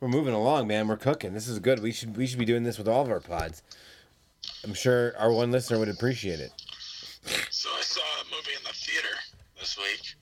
[0.00, 0.88] we're moving along, man.
[0.88, 1.34] We're cooking.
[1.34, 1.82] This is good.
[1.82, 3.62] We should we should be doing this with all of our pods.
[4.64, 6.52] I'm sure our one listener would appreciate it.
[7.50, 9.16] So I saw a movie in the theater
[9.58, 10.14] this week.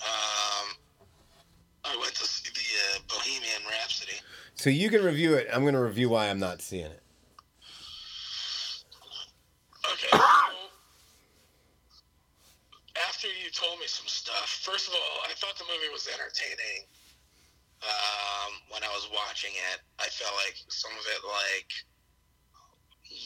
[0.00, 0.76] Um,
[1.84, 4.14] I went to see the uh, Bohemian Rhapsody.
[4.56, 5.48] So you can review it.
[5.52, 7.02] I'm going to review why I'm not seeing it.
[14.64, 16.88] First of all, I thought the movie was entertaining.
[17.84, 21.70] Um, when I was watching it, I felt like some of it like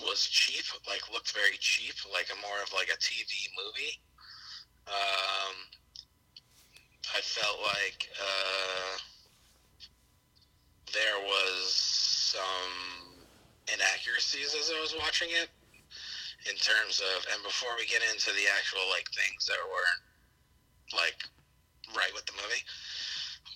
[0.03, 4.03] was cheap, like looked very cheap, like a more of like a TV movie.
[4.91, 5.55] Um,
[7.15, 8.99] I felt like uh,
[10.91, 11.71] there was
[12.35, 13.15] some
[13.71, 15.47] inaccuracies as I was watching it
[16.51, 20.08] in terms of and before we get into the actual like things that weren't
[20.95, 21.19] like
[21.97, 22.65] right with the movie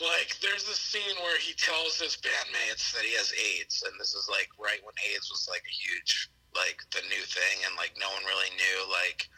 [0.01, 4.17] like there's this scene where he tells his bandmates that he has AIDS and this
[4.17, 7.93] is like right when AIDS was like a huge like the new thing and like
[8.01, 9.29] no one really knew like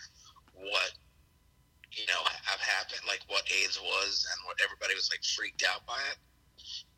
[0.55, 0.95] what
[1.91, 5.83] you know have happened like what AIDS was and what everybody was like freaked out
[5.87, 6.19] by it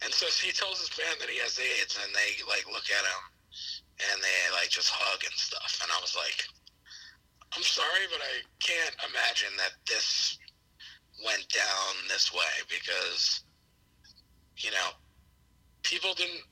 [0.04, 3.04] and so he tells his band that he has AIDS and they like look at
[3.04, 3.22] him
[3.96, 5.80] and they like just hug and stuff.
[5.82, 6.44] And I was like,
[7.56, 10.36] I'm sorry, but I can't imagine that this
[11.24, 13.44] went down this way because,
[14.58, 14.90] you know,
[15.82, 16.42] people didn't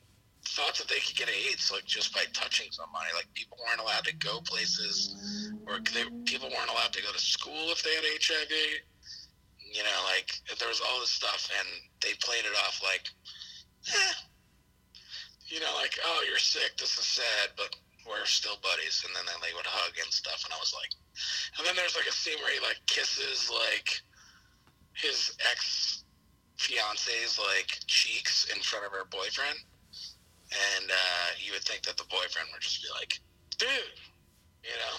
[0.47, 3.09] thought that they could get AIDS like just by touching somebody.
[3.15, 5.15] Like people weren't allowed to go places,
[5.67, 8.53] or they, people weren't allowed to go to school if they had HIV.
[9.59, 11.67] You know, like there was all this stuff, and
[12.01, 13.09] they played it off like,
[13.91, 14.13] eh,
[15.47, 16.77] you know, like, oh, you're sick.
[16.77, 17.75] This is sad, but
[18.07, 19.03] we're still buddies.
[19.05, 20.45] And then, then they would hug and stuff.
[20.45, 20.93] And I was like,
[21.57, 24.01] and then there's like a scene where he like kisses like
[24.95, 26.03] his ex
[26.57, 29.57] fiance's like cheeks in front of her boyfriend.
[30.79, 33.19] And uh, you would think that the boyfriend would just be like,
[33.57, 33.69] dude,
[34.63, 34.97] you know,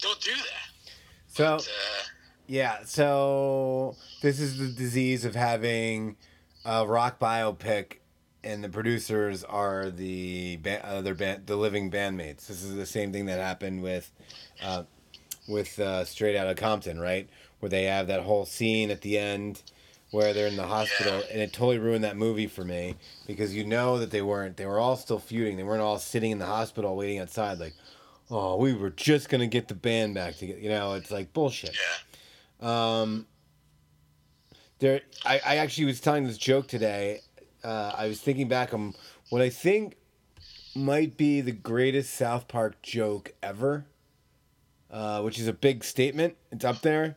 [0.00, 0.94] don't do that.
[1.28, 2.02] So But, uh,
[2.46, 6.16] yeah, so this is the disease of having
[6.64, 7.98] a rock biopic,
[8.42, 12.46] and the producers are the ba- other band, the living bandmates.
[12.46, 14.10] This is the same thing that happened with,
[14.62, 14.84] uh,
[15.48, 17.28] with uh, Straight Outta Compton, right?
[17.64, 19.62] Where they have that whole scene at the end
[20.10, 22.94] where they're in the hospital, and it totally ruined that movie for me
[23.26, 24.58] because you know that they weren't.
[24.58, 25.56] They were all still feuding.
[25.56, 27.72] They weren't all sitting in the hospital waiting outside, like,
[28.30, 30.60] oh, we were just gonna get the band back together.
[30.60, 31.74] You know, it's like bullshit.
[32.60, 33.00] yeah.
[33.00, 33.26] Um,
[34.78, 37.20] there, I, I actually was telling this joke today.
[37.64, 38.92] Uh, I was thinking back on
[39.30, 39.96] what I think
[40.74, 43.86] might be the greatest South Park joke ever,
[44.90, 46.36] uh, which is a big statement.
[46.52, 47.16] It's up there.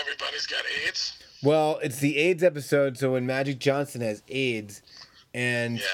[0.00, 1.12] Everybody's got AIDS.
[1.42, 2.98] Well, it's the AIDS episode.
[2.98, 4.82] So when Magic Johnson has AIDS,
[5.34, 5.86] and Yeah.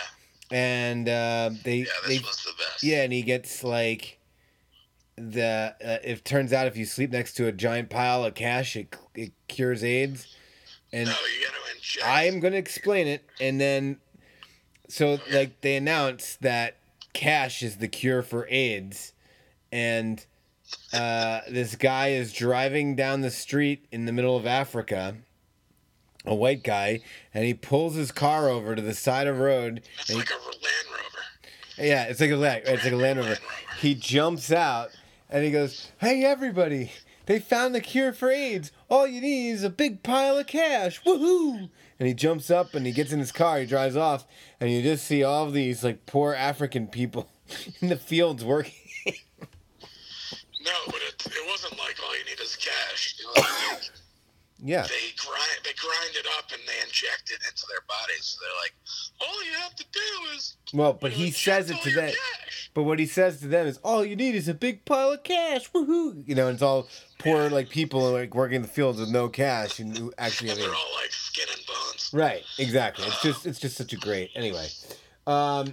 [0.51, 2.83] and uh, they Yeah, they this was the best.
[2.83, 4.19] yeah, and he gets like
[5.17, 8.75] the uh, it turns out if you sleep next to a giant pile of cash,
[8.77, 10.27] it it cures AIDS,
[10.93, 12.07] and No, you got to inject.
[12.07, 13.99] I'm gonna explain it, and then
[14.89, 16.79] so like they announce that
[17.13, 19.13] cash is the cure for AIDS,
[19.71, 20.25] and
[20.93, 25.17] uh, this guy is driving down the street in the middle of Africa.
[26.27, 27.01] A white guy,
[27.35, 29.83] and he pulls his car over to the side of the road.
[30.01, 31.87] It's and he- a Land Rover.
[31.87, 33.37] yeah, it's like a land, it's like a Land Rover.
[33.81, 34.91] He jumps out
[35.29, 36.93] and he goes, "Hey, everybody!
[37.27, 38.71] They found the cure for AIDS.
[38.89, 41.03] All you need is a big pile of cash.
[41.05, 43.59] Woohoo!" And he jumps up and he gets in his car.
[43.59, 44.25] He drives off,
[44.61, 47.29] and you just see all of these like poor African people
[47.83, 48.73] in the fields working.
[50.65, 53.17] No, but it, it wasn't like all you need is cash.
[53.21, 53.91] It was like
[54.63, 58.23] yeah, they grind they grind it up and they inject it into their bodies.
[58.23, 58.75] So they're like,
[59.21, 62.11] all you have to do is well, but he says it to them.
[62.11, 62.71] cash.
[62.75, 65.23] But what he says to them is, "All you need is a big pile of
[65.23, 65.71] cash.
[65.73, 69.11] Woohoo!" You know, and it's all poor like people like working in the fields with
[69.11, 72.11] no cash and who actually have And they're all like skin and bones.
[72.13, 73.07] Right, exactly.
[73.07, 74.67] It's just it's just such a great anyway.
[75.27, 75.73] Um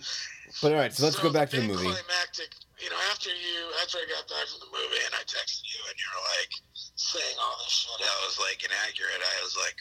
[0.62, 1.84] but all right, so let's go back to the movie.
[1.84, 5.70] Climactic, you know, after you after I got back from the movie and I texted
[5.70, 6.54] you and you're like
[6.98, 9.22] saying all this shit, I was like inaccurate.
[9.22, 9.78] I was like,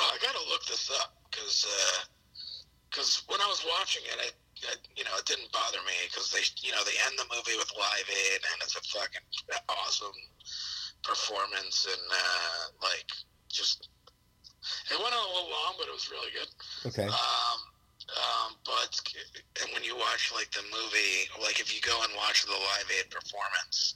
[0.00, 1.68] oh, I gotta look this up because
[2.88, 4.28] because when I was watching it, I,
[4.66, 7.60] I you know it didn't bother me because they you know they end the movie
[7.60, 9.26] with Live Aid and it's a fucking
[9.68, 10.16] awesome
[11.04, 13.08] performance and uh, like
[13.52, 13.88] just
[14.88, 16.50] it went on a little long, but it was really good.
[16.88, 17.08] Okay.
[17.08, 17.58] Um,
[18.16, 18.90] um, but
[19.70, 22.90] and when you watch like the movie, like if you go and watch the Live
[22.98, 23.94] Aid performance,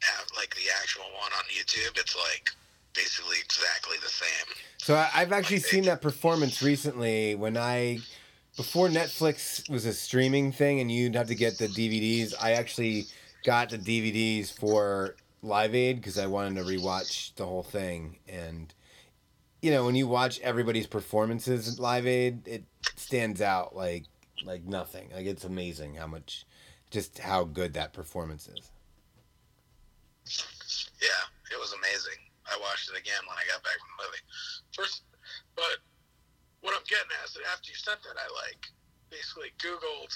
[0.00, 2.50] have like the actual one on YouTube, it's like
[2.94, 4.54] basically exactly the same.
[4.78, 7.98] So I, I've actually seen that performance recently when I
[8.56, 12.34] before Netflix was a streaming thing and you'd have to get the DVDs.
[12.40, 13.06] I actually
[13.44, 18.72] got the DVDs for Live Aid because I wanted to rewatch the whole thing, and
[19.62, 22.64] you know, when you watch everybody's performances at Live Aid, it
[22.96, 24.04] stands out like
[24.44, 25.10] like nothing.
[25.14, 26.46] Like it's amazing how much,
[26.90, 28.70] just how good that performance is.
[31.00, 31.22] Yeah,
[31.52, 32.18] it was amazing.
[32.46, 34.22] I watched it again when I got back from the movie.
[34.74, 35.02] First,
[35.54, 35.82] but
[36.62, 38.62] what I'm getting at is that after you sent that, I like
[39.10, 40.14] basically Googled.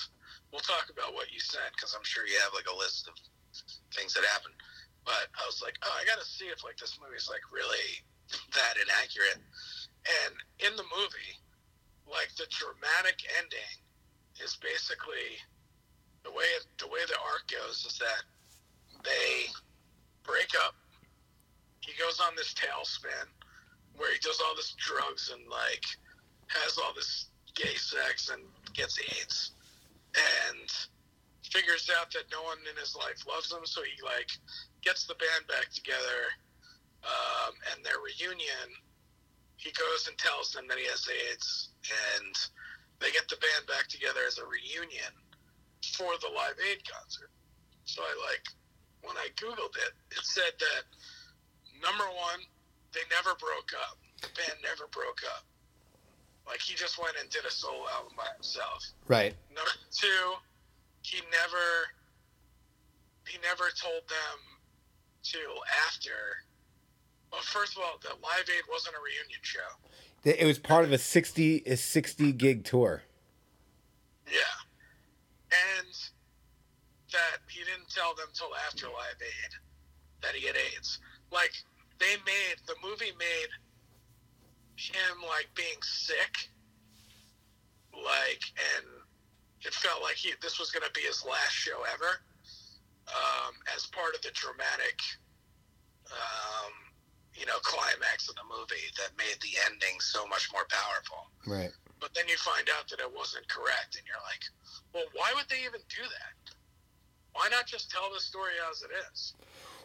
[0.51, 3.15] We'll talk about what you sent because I'm sure you have like a list of
[3.95, 4.55] things that happened.
[5.07, 8.03] But I was like, oh, I got to see if like this movie's like really
[8.59, 9.41] that inaccurate.
[10.07, 11.35] And in the movie,
[12.09, 13.80] like the dramatic ending
[14.45, 15.39] is basically
[16.25, 16.47] the way
[16.79, 18.23] the way the arc goes is that
[19.05, 19.49] they
[20.25, 20.75] break up.
[21.81, 23.29] He goes on this tailspin
[23.97, 25.85] where he does all this drugs and like
[26.49, 28.43] has all this gay sex and
[28.75, 29.53] gets AIDS
[30.15, 30.71] and
[31.51, 34.31] figures out that no one in his life loves him, so he like
[34.83, 36.31] gets the band back together
[37.05, 38.71] um, and their reunion.
[39.57, 41.69] He goes and tells them that he has AIDS,
[42.17, 42.35] and
[43.01, 45.13] they get the band back together as a reunion
[45.97, 47.33] for the Live Aid concert.
[47.85, 48.45] So I like
[49.03, 50.85] when I googled it, it said that
[51.81, 52.45] number one,
[52.93, 53.97] they never broke up.
[54.21, 55.49] The band never broke up.
[56.47, 58.85] Like he just went and did a solo album by himself.
[59.09, 59.35] Right.
[59.49, 60.37] Number two,
[61.03, 61.65] he never
[63.27, 64.37] he never told them
[65.33, 65.41] to
[65.87, 66.45] after.
[67.33, 69.71] Well, first of all, the Live Aid wasn't a reunion show.
[70.23, 73.03] It was part of a sixty a sixty gig tour.
[74.27, 74.57] Yeah,
[75.51, 75.89] and
[77.13, 79.53] that he didn't tell them till after Live Aid
[80.23, 80.99] that he had AIDS.
[81.33, 81.53] Like
[81.99, 83.49] they made the movie made
[84.77, 86.51] him like being sick,
[87.93, 88.43] like,
[88.77, 88.87] and
[89.63, 92.21] it felt like he this was going to be his last show ever.
[93.09, 95.01] Um, as part of the dramatic,
[96.13, 96.73] um,
[97.35, 101.31] you know, climax of the movie that made the ending so much more powerful.
[101.47, 101.71] Right.
[102.01, 104.43] But then you find out that it wasn't correct, and you're like,
[104.95, 106.55] well, why would they even do that?
[107.33, 109.35] Why not just tell the story as it is?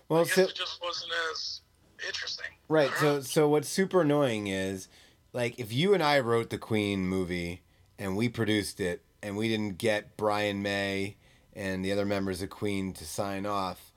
[0.10, 1.62] Well, so, it just wasn't as
[2.08, 2.51] interesting.
[2.67, 2.91] right.
[2.99, 3.21] So know.
[3.21, 4.88] so what's super annoying is
[5.34, 7.62] like if you and I wrote the Queen movie
[7.97, 11.17] and we produced it and we didn't get Brian May
[11.55, 13.91] and the other members of Queen to sign off,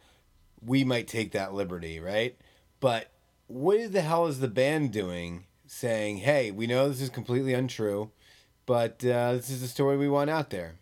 [0.64, 2.37] we might take that liberty, right?
[2.80, 3.11] But
[3.48, 8.11] what the hell is the band doing saying, hey, we know this is completely untrue,
[8.66, 10.76] but uh, this is the story we want out there?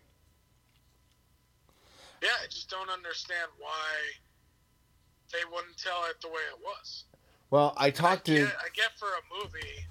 [2.21, 3.93] yeah, I just don't understand why
[5.31, 7.05] they wouldn't tell it the way it was.
[7.49, 8.39] Well, I talked I to.
[8.45, 9.85] get, I get for a movie,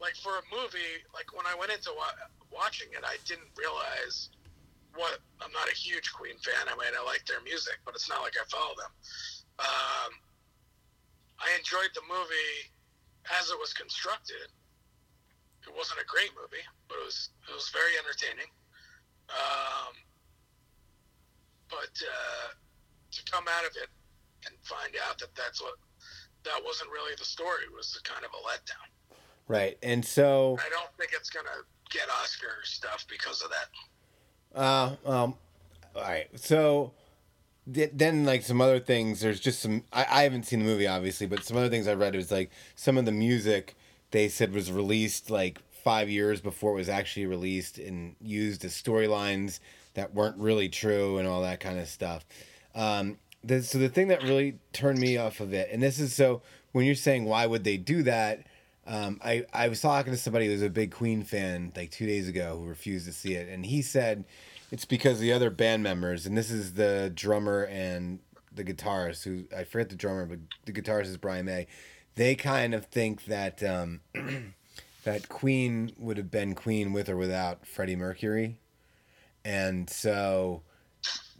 [0.00, 4.30] like for a movie, like when I went into wa- watching it, I didn't realize
[4.94, 5.18] what.
[5.42, 6.64] I'm not a huge Queen fan.
[6.66, 8.92] I mean, I like their music, but it's not like I follow them.
[9.58, 10.10] Um,
[11.38, 12.70] I enjoyed the movie
[13.38, 14.50] as it was constructed.
[15.66, 18.50] It wasn't a great movie, but it was it was very entertaining.
[19.28, 19.94] Um,
[21.68, 22.48] but uh,
[23.12, 23.90] to come out of it
[24.46, 25.74] and find out that that's what
[26.44, 28.88] that wasn't really the story was kind of a letdown.
[29.46, 29.78] Right.
[29.82, 30.58] And so.
[30.60, 34.58] I don't think it's gonna get Oscar stuff because of that.
[34.58, 35.34] Uh, um,
[35.94, 36.28] all right.
[36.38, 36.92] So
[37.68, 39.20] then, like some other things.
[39.20, 39.84] There's just some.
[39.92, 42.50] I, I haven't seen the movie, obviously, but some other things I read was like
[42.74, 43.76] some of the music
[44.10, 48.72] they said was released like five years before it was actually released and used as
[48.72, 49.60] storylines
[49.94, 52.24] that weren't really true and all that kind of stuff.
[52.74, 56.14] Um, the, so the thing that really turned me off of it, and this is
[56.14, 58.46] so when you're saying why would they do that,
[58.86, 62.06] um, I I was talking to somebody who was a big Queen fan like two
[62.06, 64.24] days ago who refused to see it, and he said
[64.70, 68.20] it's because the other band members, and this is the drummer and
[68.52, 71.66] the guitarist who I forget the drummer, but the guitarist is Brian May.
[72.16, 74.00] They kind of think that um,
[75.04, 78.58] that Queen would have been Queen with or without Freddie Mercury,
[79.44, 80.62] and so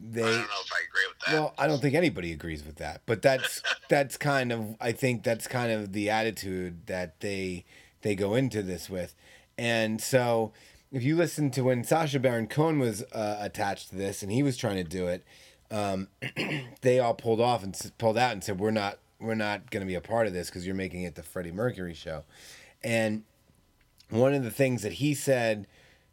[0.00, 0.22] they.
[0.22, 1.32] I don't know if I agree with that.
[1.34, 5.22] Well, I don't think anybody agrees with that, but that's that's kind of I think
[5.22, 7.64] that's kind of the attitude that they
[8.02, 9.14] they go into this with,
[9.58, 10.52] and so
[10.90, 14.42] if you listen to when Sacha Baron Cohen was uh, attached to this and he
[14.42, 15.24] was trying to do it,
[15.70, 16.08] um,
[16.80, 19.86] they all pulled off and pulled out and said we're not we're not going to
[19.86, 22.24] be a part of this because you're making it the Freddie Mercury show,
[22.82, 23.24] and
[24.10, 25.66] one of the things that he said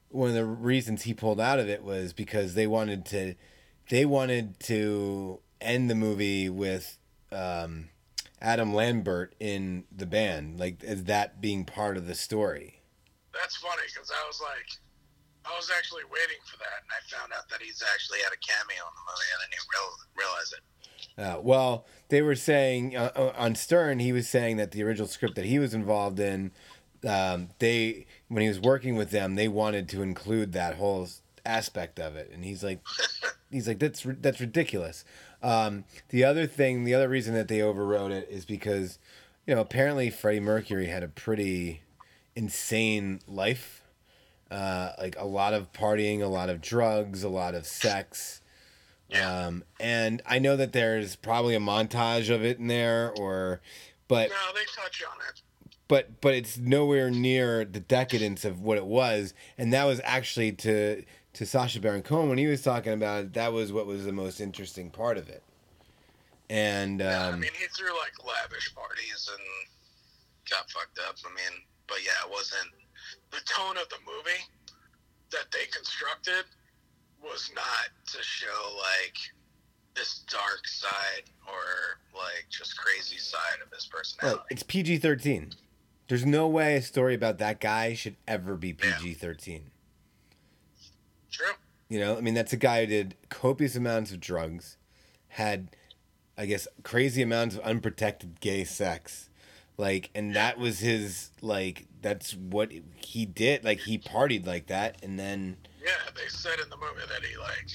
[0.09, 3.35] one of the reasons he pulled out of it was because they wanted to
[3.89, 6.97] they wanted to end the movie with
[7.31, 7.89] um,
[8.41, 12.81] Adam Lambert in the band, like as that being part of the story.
[13.35, 14.69] That's funny because I was like,
[15.45, 18.41] I was actually waiting for that, and I found out that he's actually had a
[18.41, 19.29] cameo in the movie.
[19.35, 19.69] And I didn't
[20.17, 20.63] realize it.
[21.17, 25.07] Uh, well, they were saying uh, uh, on Stern, he was saying that the original
[25.07, 26.51] script that he was involved in,
[27.07, 31.07] um, they when he was working with them, they wanted to include that whole
[31.45, 32.81] aspect of it, and he's like,
[33.51, 35.05] he's like that's that's ridiculous.
[35.43, 38.97] Um, the other thing, the other reason that they overrode it is because,
[39.45, 41.81] you know, apparently Freddie Mercury had a pretty
[42.35, 43.81] insane life,
[44.51, 48.41] uh, like a lot of partying, a lot of drugs, a lot of sex.
[49.09, 49.45] Yeah.
[49.47, 53.61] Um, and I know that there's probably a montage of it in there, or,
[54.07, 55.41] but No, they touch on it.
[55.87, 60.51] but but it's nowhere near the decadence of what it was, and that was actually
[60.53, 63.33] to to Sacha Baron Cohen when he was talking about it.
[63.33, 65.43] That was what was the most interesting part of it,
[66.49, 69.43] and Yeah, I um, mean, he threw like lavish parties and
[70.49, 71.15] got fucked up.
[71.25, 72.69] I mean, but yeah, it wasn't
[73.31, 74.43] the tone of the movie
[75.31, 76.45] that they constructed
[77.21, 79.17] was not to show like
[79.95, 84.43] this dark side or like just crazy side of his well, personality.
[84.51, 85.53] it's PG thirteen.
[86.07, 89.71] There's no way a story about that guy should ever be PG thirteen.
[91.31, 91.53] True.
[91.89, 94.77] You know, I mean, that's a guy who did copious amounts of drugs,
[95.29, 95.69] had,
[96.37, 99.29] I guess, crazy amounts of unprotected gay sex,
[99.77, 101.87] like, and that was his like.
[102.01, 103.63] That's what he did.
[103.63, 107.35] Like, he partied like that, and then Yeah, they said in the movie that he
[107.37, 107.71] like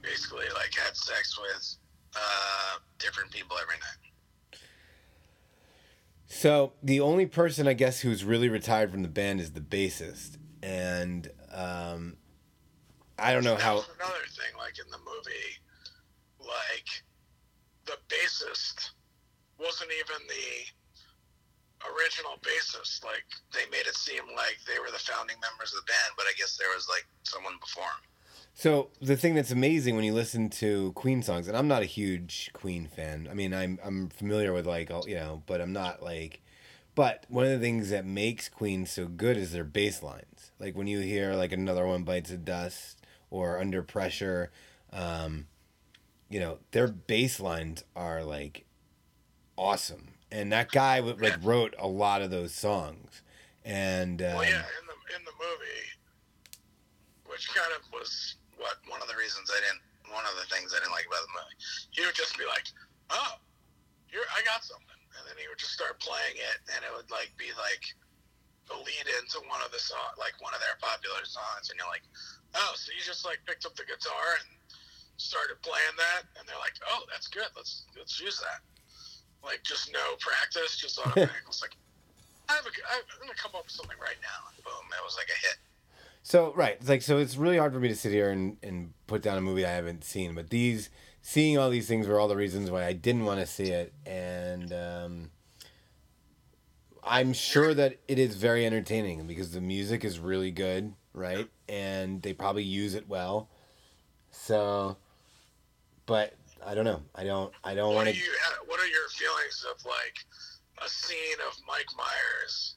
[0.00, 1.76] basically like had sex with
[2.16, 4.04] uh different people every night.
[6.26, 10.36] So the only person I guess who's really retired from the band is the bassist,
[10.62, 12.16] and um,
[13.18, 13.74] I don't know how.
[13.74, 15.60] another thing, like in the movie,
[16.40, 16.88] like
[17.86, 18.90] the bassist
[19.58, 20.83] wasn't even the
[21.92, 23.04] original bassist.
[23.04, 26.26] Like they made it seem like they were the founding members of the band, but
[26.26, 28.04] I guess there was like someone before him.
[28.54, 31.86] So the thing that's amazing when you listen to Queen songs, and I'm not a
[31.86, 33.26] huge Queen fan.
[33.30, 36.40] I mean, I'm I'm familiar with like all you know, but I'm not like.
[36.94, 40.52] But one of the things that makes Queen so good is their bass lines.
[40.60, 44.52] Like when you hear like another one bites the dust or Under Pressure,
[44.92, 45.46] um,
[46.30, 48.64] you know their bass lines are like
[49.58, 50.13] awesome.
[50.34, 53.22] And that guy like wrote a lot of those songs.
[53.62, 55.86] And um, well, yeah, in the in the movie,
[57.30, 59.86] which kind of was what one of the reasons I didn't.
[60.10, 61.56] One of the things I didn't like about the movie,
[61.94, 62.66] he would just be like,
[63.14, 63.38] "Oh,
[64.10, 67.08] here I got something," and then he would just start playing it, and it would
[67.14, 67.86] like be like
[68.66, 71.88] the lead into one of the song, like one of their popular songs, and you're
[71.94, 72.04] like,
[72.58, 74.50] "Oh, so you just like picked up the guitar and
[75.14, 77.46] started playing that?" And they're like, "Oh, that's good.
[77.54, 78.66] Let's let's use that."
[79.44, 81.30] Like just no practice, just automatic.
[81.46, 81.76] It's like
[82.48, 85.16] I have a, I'm gonna come up with something right now, and boom, it was
[85.16, 85.56] like a hit.
[86.22, 88.92] So right, it's like so it's really hard for me to sit here and, and
[89.06, 90.34] put down a movie I haven't seen.
[90.34, 90.90] But these
[91.20, 93.92] seeing all these things were all the reasons why I didn't want to see it,
[94.06, 95.30] and um,
[97.02, 101.48] I'm sure that it is very entertaining because the music is really good, right?
[101.68, 103.48] And they probably use it well.
[104.30, 104.96] So,
[106.06, 106.34] but
[106.66, 107.02] I don't know.
[107.14, 107.52] I don't.
[107.62, 108.14] I don't want to.
[108.14, 110.16] uh, What are your feelings of like
[110.84, 112.76] a scene of Mike Myers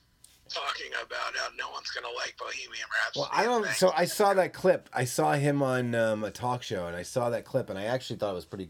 [0.50, 3.20] talking about how no one's gonna like Bohemian Rhapsody?
[3.22, 3.68] Well, I don't.
[3.76, 3.92] So?
[3.96, 4.90] I saw that clip.
[4.94, 7.84] I saw him on um, a talk show, and I saw that clip, and I
[7.86, 8.70] actually thought it was pretty.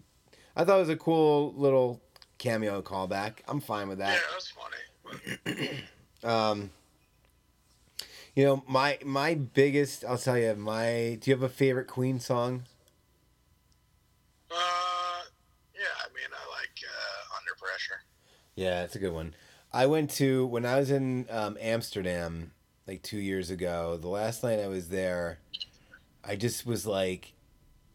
[0.55, 2.01] I thought it was a cool little
[2.37, 3.39] cameo callback.
[3.47, 4.13] I'm fine with that.
[4.15, 4.53] Yeah, that's
[5.45, 5.69] funny.
[6.23, 6.71] Um,
[8.35, 10.03] you know, my my biggest.
[10.03, 11.17] I'll tell you, my.
[11.21, 12.63] Do you have a favorite Queen song?
[14.51, 14.55] Uh,
[15.75, 18.01] yeah, I mean, I like uh, Under Pressure.
[18.57, 19.35] Yeah, it's a good one.
[19.71, 22.53] I went to when I was in um, Amsterdam
[22.87, 23.97] like two years ago.
[24.01, 25.37] The last night I was there,
[26.23, 27.33] I just was like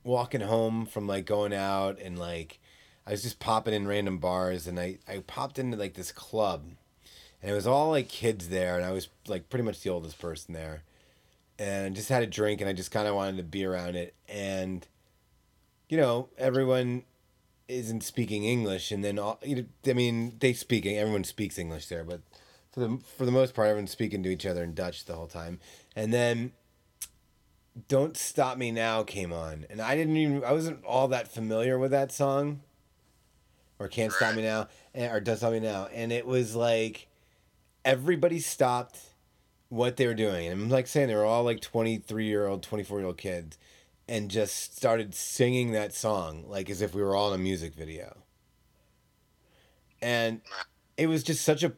[0.04, 2.60] walking home from like going out and like
[3.04, 6.62] I was just popping in random bars and I I popped into like this club,
[7.42, 10.20] and it was all like kids there and I was like pretty much the oldest
[10.20, 10.84] person there,
[11.58, 13.96] and I just had a drink and I just kind of wanted to be around
[13.96, 14.86] it and,
[15.88, 17.02] you know, everyone
[17.68, 20.98] isn't speaking English, and then all, you know, I mean, they speaking.
[20.98, 22.20] Everyone speaks English there, but
[22.72, 25.26] for the for the most part, everyone's speaking to each other in Dutch the whole
[25.26, 25.60] time.
[25.94, 26.52] And then,
[27.88, 31.78] "Don't Stop Me Now" came on, and I didn't even I wasn't all that familiar
[31.78, 32.62] with that song,
[33.78, 37.08] or "Can't Stop Me Now," eh, or "Don't Stop Me Now," and it was like
[37.84, 38.98] everybody stopped
[39.68, 42.46] what they were doing, and I'm like saying they were all like twenty three year
[42.46, 43.58] old, twenty four year old kids
[44.08, 47.74] and just started singing that song like as if we were all in a music
[47.74, 48.18] video.
[50.00, 50.40] And
[50.96, 51.72] it was just such a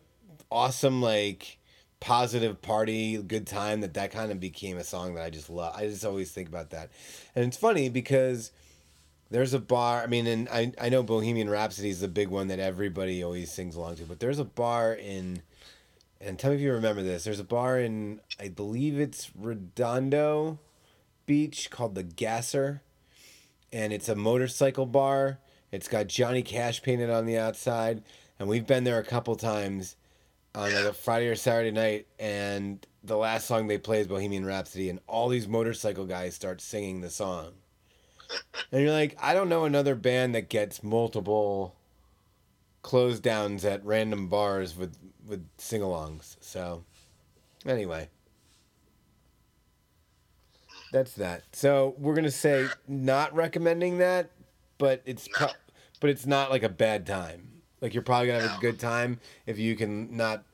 [0.50, 1.58] awesome like
[2.00, 5.74] positive party good time that that kind of became a song that I just love.
[5.76, 6.90] I just always think about that.
[7.34, 8.52] And it's funny because
[9.30, 10.02] There's a bar.
[10.02, 13.50] I mean, and I I know Bohemian Rhapsody is the big one that everybody always
[13.50, 14.04] sings along to.
[14.04, 15.42] But there's a bar in,
[16.20, 17.24] and tell me if you remember this.
[17.24, 20.60] There's a bar in I believe it's Redondo
[21.26, 22.82] Beach called the Gasser,
[23.72, 25.38] and it's a motorcycle bar.
[25.72, 28.02] It's got Johnny Cash painted on the outside,
[28.38, 29.96] and we've been there a couple times
[30.54, 34.44] on like a Friday or Saturday night, and the last song they play is Bohemian
[34.44, 37.52] Rhapsody, and all these motorcycle guys start singing the song.
[38.70, 41.76] And you're like, I don't know another band that gets multiple
[42.82, 44.96] close downs at random bars with
[45.26, 46.36] with sing-alongs.
[46.40, 46.84] So,
[47.66, 48.08] anyway,
[50.94, 51.42] that's that.
[51.52, 54.30] So we're gonna say not recommending that,
[54.78, 55.48] but it's pro-
[56.00, 57.48] but it's not like a bad time.
[57.80, 60.44] Like you're probably gonna have a good time if you can not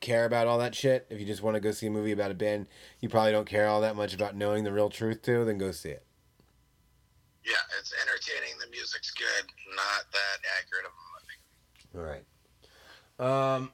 [0.00, 1.06] care about all that shit.
[1.08, 2.66] If you just want to go see a movie about a band
[3.00, 5.72] you probably don't care all that much about knowing the real truth to, then go
[5.72, 6.04] see it.
[7.46, 8.58] Yeah, it's entertaining.
[8.60, 9.50] The music's good.
[9.74, 10.92] Not that accurate of
[11.96, 12.22] a movie.
[13.18, 13.54] All right.
[13.56, 13.72] Um,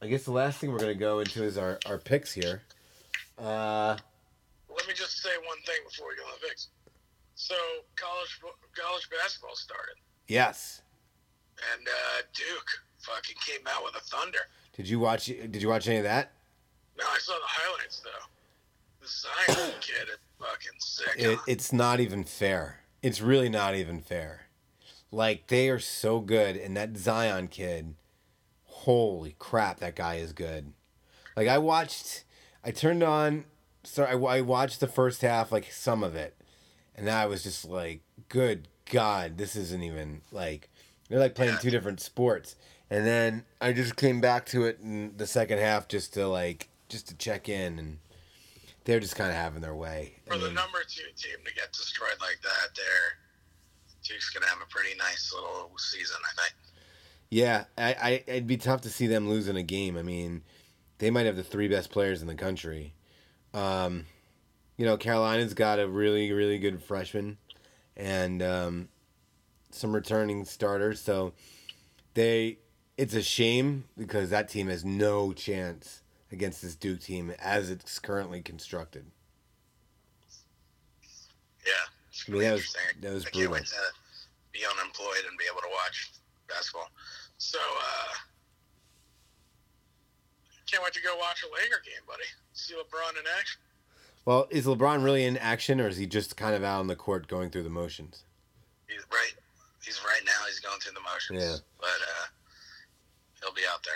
[0.00, 2.62] I guess the last thing we're gonna go into is our our picks here.
[3.36, 3.96] Uh,
[4.86, 6.68] Let me just say one thing before we go on picks.
[7.34, 7.56] So
[7.96, 8.38] college
[8.80, 9.96] college basketball started,
[10.28, 10.80] yes.
[11.74, 12.68] and uh, Duke
[13.00, 14.38] fucking came out with a thunder.
[14.76, 15.26] Did you watch?
[15.26, 16.30] Did you watch any of that?
[16.96, 18.10] No, I saw the highlights though.
[19.00, 21.14] The Zion kid is fucking sick.
[21.18, 21.42] It, huh?
[21.48, 22.82] it's not even fair.
[23.02, 24.42] It's really not even fair.
[25.10, 27.96] Like they are so good, and that Zion kid,
[28.62, 30.74] holy crap, that guy is good.
[31.36, 32.22] Like I watched,
[32.62, 33.46] I turned on,
[33.86, 36.36] so I, I watched the first half, like some of it,
[36.94, 40.68] and I was just like, good God, this isn't even like
[41.08, 42.56] they're like playing two different sports.
[42.90, 46.68] And then I just came back to it in the second half just to like
[46.88, 47.98] just to check in, and
[48.84, 50.16] they're just kind of having their way.
[50.26, 53.18] For the mean- number two team to get destroyed like that, there,
[54.02, 56.54] Duke's gonna have a pretty nice little season, I think.
[57.30, 59.96] Yeah, I, I it'd be tough to see them losing a game.
[59.96, 60.42] I mean,
[60.98, 62.92] they might have the three best players in the country.
[63.56, 64.04] Um,
[64.76, 67.38] you know, Carolina's got a really really good freshman,
[67.96, 68.88] and um,
[69.70, 71.00] some returning starters.
[71.00, 71.32] So
[72.14, 72.58] they,
[72.98, 77.98] it's a shame because that team has no chance against this Duke team as it's
[77.98, 79.06] currently constructed.
[81.64, 81.72] Yeah,
[82.10, 83.00] it's mean, really that was- interesting.
[83.00, 83.40] that was I brutal.
[83.42, 83.80] can't wait to
[84.52, 86.10] be unemployed and be able to watch
[86.48, 86.90] basketball.
[87.38, 88.14] So, uh,
[90.70, 92.24] can't wait to go watch a Laker game, buddy.
[92.56, 93.60] See LeBron in action.
[94.24, 96.96] Well, is LeBron really in action, or is he just kind of out on the
[96.96, 98.24] court going through the motions?
[98.88, 99.34] He's right.
[99.84, 100.32] He's right now.
[100.46, 101.42] He's going through the motions.
[101.42, 101.56] Yeah.
[101.78, 102.26] But uh,
[103.42, 103.94] he'll be out there.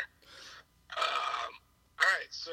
[0.98, 1.54] Um,
[2.00, 2.28] all right.
[2.30, 2.50] So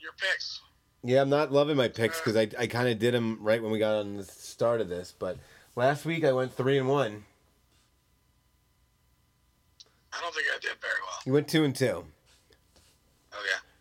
[0.00, 0.60] your picks.
[1.04, 3.70] Yeah, I'm not loving my picks because I, I kind of did them right when
[3.70, 5.14] we got on the start of this.
[5.16, 5.38] But
[5.76, 7.24] last week I went three and one.
[10.12, 11.18] I don't think I did very well.
[11.24, 12.06] You went two and two.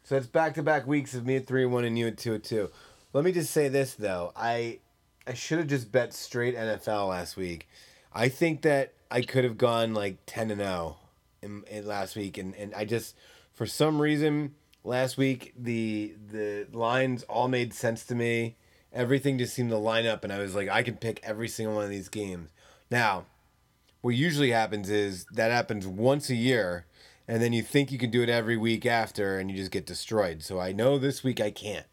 [0.05, 0.09] Oh.
[0.09, 2.33] So it's back to back weeks of me at three one and you at two
[2.33, 2.69] and two.
[3.13, 4.79] Let me just say this though, I
[5.27, 7.67] I should have just bet straight NFL last week.
[8.13, 10.97] I think that I could have gone like ten and zero
[11.41, 13.15] in, in last week, and, and I just
[13.53, 18.57] for some reason last week the the lines all made sense to me.
[18.93, 21.75] Everything just seemed to line up, and I was like, I can pick every single
[21.75, 22.51] one of these games.
[22.89, 23.25] Now,
[24.01, 26.85] what usually happens is that happens once a year
[27.27, 29.85] and then you think you can do it every week after and you just get
[29.85, 30.43] destroyed.
[30.43, 31.85] So i know this week i can't.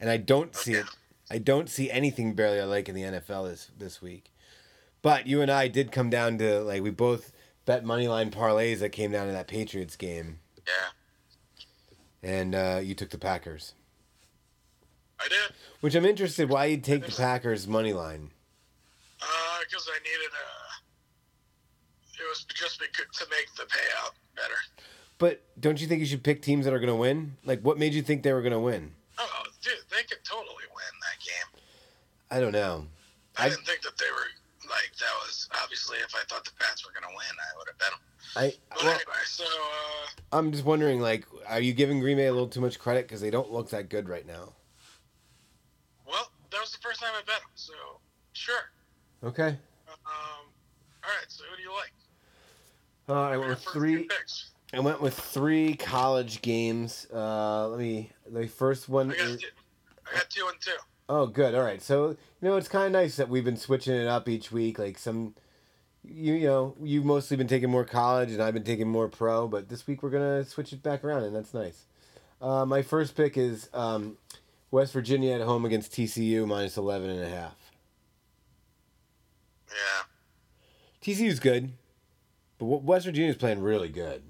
[0.00, 0.86] And i don't see it.
[1.30, 4.32] I don't see anything barely i like in the nfl this this week.
[5.02, 7.32] But you and i did come down to like we both
[7.64, 10.38] bet money line parlays that came down to that patriots game.
[10.66, 12.28] Yeah.
[12.28, 13.74] and uh, you took the packers.
[15.18, 15.54] I did.
[15.80, 18.30] which i'm interested why you'd take the packers money line.
[19.22, 24.54] Uh, because I needed uh It was just to make the payout better.
[25.18, 27.78] but don't you think you should pick teams that are going to win like what
[27.78, 31.24] made you think they were going to win Oh, dude, they could totally win that
[31.24, 31.62] game.
[32.30, 32.86] i don't know
[33.36, 34.28] I, I- didn't think that they were
[34.68, 37.78] like that was obviously if I thought the Pats were gonna win, I would have
[37.78, 38.00] bet them.
[38.36, 42.26] i But well, anyway, so uh, i'm just wondering like are you giving green bay
[42.26, 44.52] a little too much credit because they don't look that good right now
[46.06, 47.72] well, that was the first time I bet them, so
[48.32, 48.70] sure.
[49.24, 49.56] okay
[49.88, 50.50] Um,
[51.04, 51.92] all right, so who do you like?
[53.08, 54.08] Uh, I went with three.
[54.74, 57.06] I went with three college games.
[57.12, 58.10] Uh, let me.
[58.28, 59.12] The first one.
[59.12, 59.46] I got, two,
[60.10, 60.72] I got two and two.
[61.08, 61.54] oh, good.
[61.54, 61.80] All right.
[61.80, 64.78] So you know, it's kind of nice that we've been switching it up each week.
[64.78, 65.34] Like some,
[66.02, 69.46] you you know, you've mostly been taking more college, and I've been taking more pro.
[69.46, 71.84] But this week we're gonna switch it back around, and that's nice.
[72.42, 74.18] Uh, my first pick is um,
[74.72, 77.54] West Virginia at home against TCU minus eleven and a half.
[79.68, 80.02] Yeah,
[81.02, 81.72] TCU's good,
[82.58, 84.22] but West Virginia's playing really good.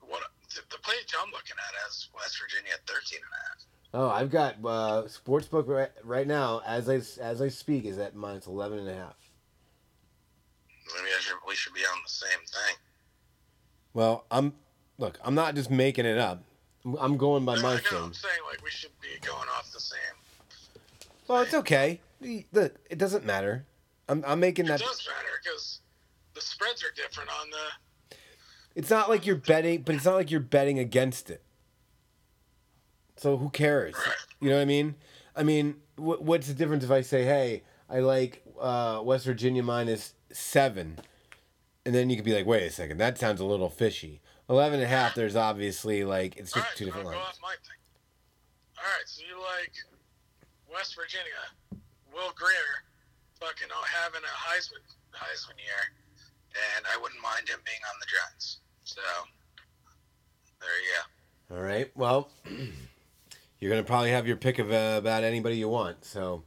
[0.00, 0.22] What
[0.54, 3.64] the, page I'm looking at has West Virginia at 13 and a half.
[3.94, 8.14] Oh, I've got uh, sportsbook right, right now as I as I speak is at
[8.14, 9.16] minus 11 and a half.
[10.94, 12.76] Maybe I should, we should be on the same thing.
[13.94, 14.52] Well, I'm
[14.98, 15.18] look.
[15.24, 16.42] I'm not just making it up.
[16.98, 17.98] I'm- going by No, my thing.
[17.98, 19.98] I'm saying like we should be going off the same.
[21.26, 22.00] Well, it's okay.
[22.20, 23.64] The- Look, it doesn't matter.
[24.08, 24.80] I'm I'm making It that.
[24.80, 25.80] does matter because
[26.38, 28.16] the spreads are different on the.
[28.74, 31.42] It's not like you're betting, but it's not like you're betting against it.
[33.16, 33.94] So who cares?
[33.94, 34.14] Right.
[34.40, 34.94] You know what I mean?
[35.34, 39.62] I mean, wh- what's the difference if I say, "Hey, I like uh, West Virginia
[39.64, 41.00] minus seven,
[41.84, 44.80] and then you could be like, "Wait a second, that sounds a little fishy." Eleven
[44.80, 45.14] and a half.
[45.14, 47.18] There's obviously like it's just right, two so different lines.
[47.18, 47.82] off my thing.
[48.78, 49.72] All right, so you like
[50.72, 51.82] West Virginia,
[52.14, 52.86] Will Grier,
[53.40, 56.07] fucking oh, having a Heisman Heisman year, and I wouldn't
[57.38, 58.58] mind him being on the Giants.
[58.84, 59.00] So
[60.60, 60.92] there you
[61.48, 61.56] go.
[61.56, 61.90] All right.
[61.94, 62.30] Well,
[63.60, 66.04] you're gonna probably have your pick of uh, about anybody you want.
[66.04, 66.44] So,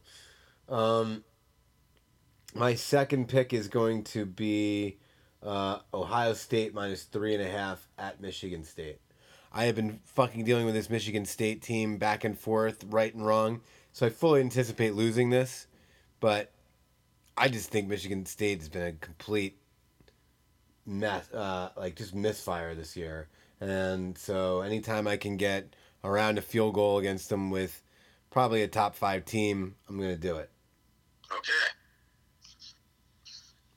[0.70, 1.24] um,
[2.54, 4.98] my second pick is going to be
[5.42, 9.00] uh, Ohio State minus three and a half at Michigan State.
[9.54, 13.26] I have been fucking dealing with this Michigan State team back and forth, right and
[13.26, 13.62] wrong.
[13.94, 15.68] So I fully anticipate losing this,
[16.22, 16.52] but
[17.38, 19.61] I just think Michigan State has been a complete
[20.86, 23.28] mess, uh, like just misfire this year.
[23.60, 27.82] And so anytime I can get around a field goal against them with
[28.32, 30.50] probably a top five team, I'm gonna do it.
[31.32, 31.52] Okay.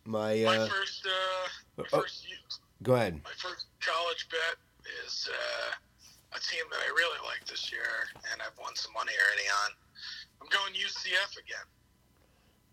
[0.07, 2.01] My My uh, first, uh, my oh.
[2.01, 2.27] first,
[2.83, 3.21] go ahead.
[3.25, 4.57] my first college bet
[5.07, 9.13] is uh, a team that I really like this year, and I've won some money
[9.17, 9.71] already on.
[10.41, 11.69] I'm going UCF again.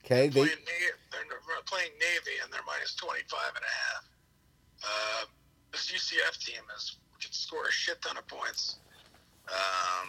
[0.04, 4.04] Okay, they playing, Navy, they're playing Navy, and they're minus 25 and a half.
[4.84, 5.26] Uh,
[5.72, 8.78] this UCF team is can score a shit ton of points,
[9.50, 10.08] um,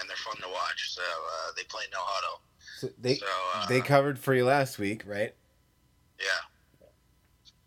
[0.00, 0.90] and they're fun to watch.
[0.94, 2.40] So uh, they play no huddle.
[2.78, 5.34] so they So uh, they covered for you last week, right?
[6.18, 6.86] yeah.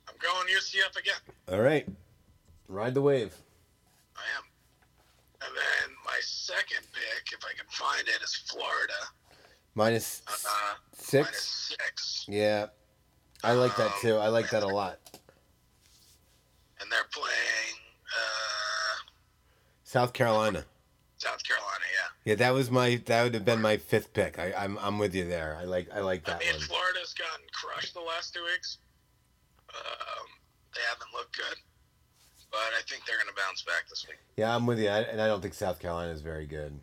[0.07, 1.21] I'm going UCF again.
[1.51, 1.87] All right,
[2.67, 3.33] ride the wave.
[4.17, 4.43] I am.
[5.41, 8.93] And then my second pick, if I can find it, is Florida.
[9.75, 11.25] Minus Uh, six.
[11.27, 12.25] Minus six.
[12.27, 12.65] Yeah,
[13.43, 14.15] I like that Um, too.
[14.17, 14.99] I like that a lot.
[16.89, 17.75] And they're playing
[18.07, 19.11] uh,
[19.83, 20.65] South Carolina.
[21.17, 22.31] South Carolina, yeah.
[22.31, 24.39] Yeah, that was my that would have been my fifth pick.
[24.39, 25.55] I, I'm I'm with you there.
[25.59, 26.61] I like I like I that mean, one.
[26.61, 28.79] Florida's gotten crushed the last two weeks.
[29.69, 30.25] Um,
[30.73, 31.57] they haven't looked good,
[32.49, 34.17] but I think they're going to bounce back this week.
[34.35, 36.79] Yeah, I'm with you, I, and I don't think South Carolina is very good.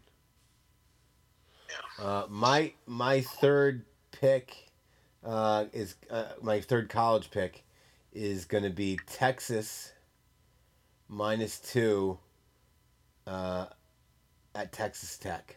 [1.98, 2.04] Yeah.
[2.04, 4.54] Uh, my my third pick
[5.24, 7.64] uh, is uh, my third college pick
[8.12, 9.92] is going to be Texas
[11.08, 12.18] minus two
[13.26, 13.66] uh,
[14.54, 15.56] at Texas Tech.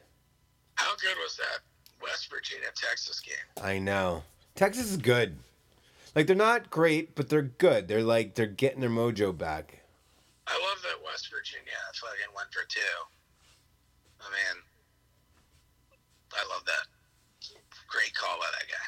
[0.75, 1.59] How good was that
[2.01, 3.35] West Virginia Texas game?
[3.63, 4.23] I know
[4.55, 5.35] Texas is good.
[6.15, 7.87] Like they're not great, but they're good.
[7.87, 9.79] They're like they're getting their mojo back.
[10.47, 12.79] I love that West Virginia fucking went for two.
[14.21, 14.63] I mean,
[16.33, 16.87] I love that.
[17.87, 18.87] Great call by that guy.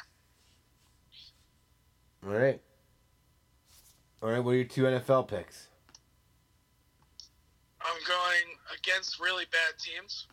[2.28, 2.60] All right.
[4.22, 4.40] All right.
[4.40, 5.68] What are your two NFL picks?
[7.84, 10.26] I'm going against really bad teams.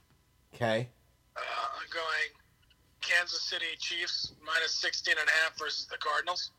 [0.55, 0.87] Okay.
[1.35, 1.39] Uh,
[1.79, 2.29] I'm going
[3.01, 6.51] Kansas City Chiefs minus 16 and a half versus the Cardinals.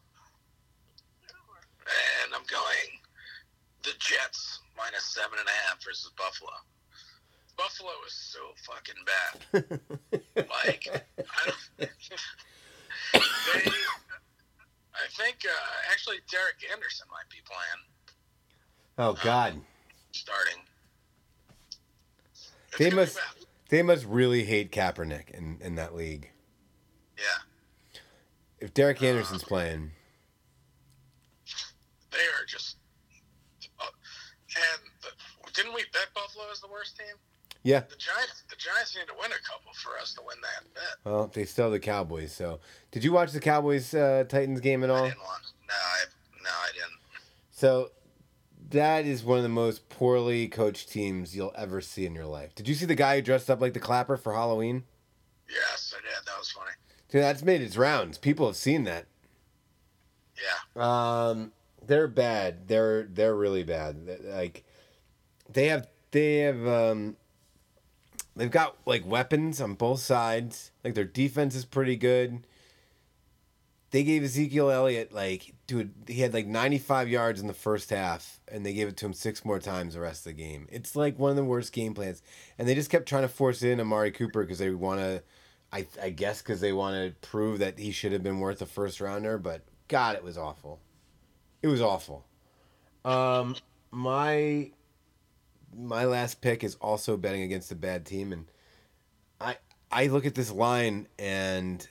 [2.24, 2.90] And I'm going
[3.82, 6.52] the Jets minus seven and a half versus Buffalo.
[7.56, 9.80] Buffalo is so fucking bad.
[10.36, 10.88] Like,
[11.18, 11.56] I don't.
[13.12, 13.70] they,
[14.94, 17.82] I think uh, actually Derek Anderson might be playing,
[18.98, 19.54] Oh God.
[20.12, 20.62] starting.
[22.78, 23.18] They must-
[23.68, 26.30] They must really hate Kaepernick in, in that league.
[27.16, 28.00] Yeah.
[28.58, 29.92] If Derek Anderson's playing,
[32.10, 32.76] they are just.
[33.80, 33.84] Uh,
[34.56, 37.14] and the, didn't we bet Buffalo as the worst team?
[37.62, 37.80] yeah.
[37.80, 40.82] The Giants, the Giants need to win a couple for us to win that bet.
[41.04, 42.32] Well, they still have the Cowboys.
[42.32, 42.58] So,
[42.90, 45.04] did you watch the Cowboys uh, Titans game at I all?
[45.04, 45.42] didn't want.
[45.68, 46.04] No, I
[46.42, 46.98] no, I didn't.
[47.50, 47.90] So,
[48.70, 52.54] that is one of the most poorly coached teams you'll ever see in your life.
[52.54, 54.84] Did you see the guy who dressed up like the Clapper for Halloween?
[55.48, 56.26] Yes, I did.
[56.26, 56.70] That was funny.
[57.10, 58.18] Dude, that's made its rounds.
[58.18, 59.06] People have seen that.
[60.36, 61.28] Yeah.
[61.30, 61.52] Um,
[61.84, 62.68] they're bad.
[62.68, 64.18] They're they're really bad.
[64.24, 64.64] Like,
[65.52, 67.16] they have they have um,
[68.36, 70.70] they've got like weapons on both sides.
[70.84, 72.46] Like their defense is pretty good.
[73.90, 78.40] they gave Ezekiel Elliott like, dude, he had like 95 yards in the first half,
[78.48, 80.66] and they gave it to him six more times the rest of the game.
[80.68, 82.22] It's like one of the worst game plans,
[82.58, 85.22] and they just kept trying to force in Amari Cooper because they want to,
[85.72, 88.66] I I guess because they want to prove that he should have been worth a
[88.66, 89.38] first rounder.
[89.38, 90.80] But God, it was awful.
[91.62, 92.24] It was awful.
[93.04, 93.54] Um,
[93.92, 94.72] my
[95.72, 98.46] my last pick is also betting against a bad team, and
[99.40, 99.56] I
[99.92, 101.86] I look at this line and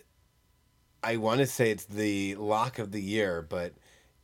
[1.03, 3.73] I want to say it's the lock of the year, but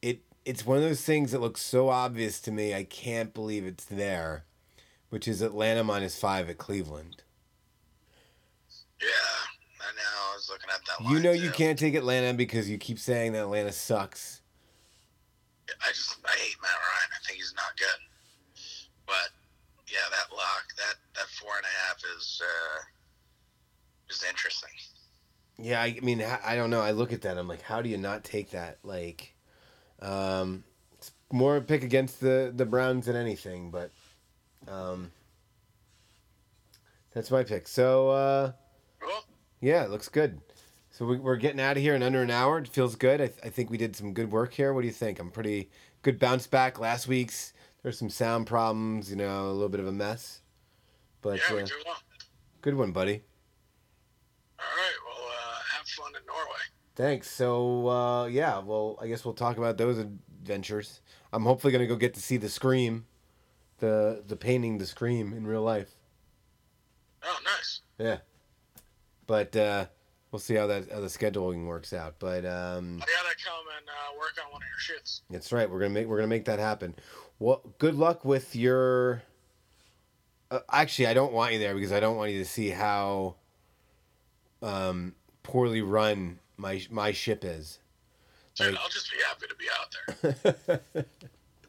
[0.01, 2.73] it it's one of those things that looks so obvious to me.
[2.73, 4.43] I can't believe it's there,
[5.09, 7.23] which is Atlanta minus five at Cleveland.
[9.01, 9.07] Yeah,
[9.81, 10.31] I know.
[10.31, 11.09] I was looking at that.
[11.09, 14.41] You know you can't take Atlanta because you keep saying that Atlanta sucks.
[15.81, 17.09] I just I hate Matt Ryan.
[17.13, 18.01] I think he's not good.
[19.05, 19.29] But
[19.87, 22.79] yeah, that lock, that that four and a half is uh,
[24.09, 24.69] is interesting.
[25.57, 26.81] Yeah, I mean, I don't know.
[26.81, 27.37] I look at that.
[27.37, 28.77] I'm like, how do you not take that?
[28.83, 29.33] Like,
[30.01, 33.91] um, it's more a pick against the the Browns than anything, but
[34.67, 35.11] um,
[37.13, 37.67] that's my pick.
[37.67, 38.51] So uh,
[39.61, 40.41] yeah, it looks good.
[40.91, 42.57] So we, we're getting out of here in under an hour.
[42.59, 43.21] It feels good.
[43.21, 44.73] I, I think we did some good work here.
[44.73, 45.19] What do you think?
[45.19, 45.69] I'm pretty
[46.01, 46.79] good bounce back.
[46.79, 49.09] Last week's there's some sound problems.
[49.09, 50.41] You know, a little bit of a mess,
[51.21, 51.97] but Yeah, uh, well.
[52.61, 53.23] good one, buddy.
[54.59, 54.93] All right.
[55.05, 56.63] Well, uh, have fun in Norway.
[56.95, 57.29] Thanks.
[57.29, 61.01] So uh, yeah, well, I guess we'll talk about those adventures.
[61.33, 63.05] I'm hopefully gonna go get to see the Scream,
[63.79, 65.93] the the painting, the Scream in real life.
[67.23, 67.81] Oh, nice.
[67.97, 68.17] Yeah,
[69.27, 69.87] but uh,
[70.31, 72.15] we'll see how that how the scheduling works out.
[72.19, 75.21] But um, I gotta come and uh, work on one of your shits.
[75.29, 75.69] that's right.
[75.69, 76.95] We're gonna make we're gonna make that happen.
[77.39, 79.21] Well, good luck with your.
[80.49, 83.35] Uh, actually, I don't want you there because I don't want you to see how
[84.61, 87.79] um, poorly run my my ship is.
[88.55, 91.05] Dude, Like- I'll just be happy to be out there.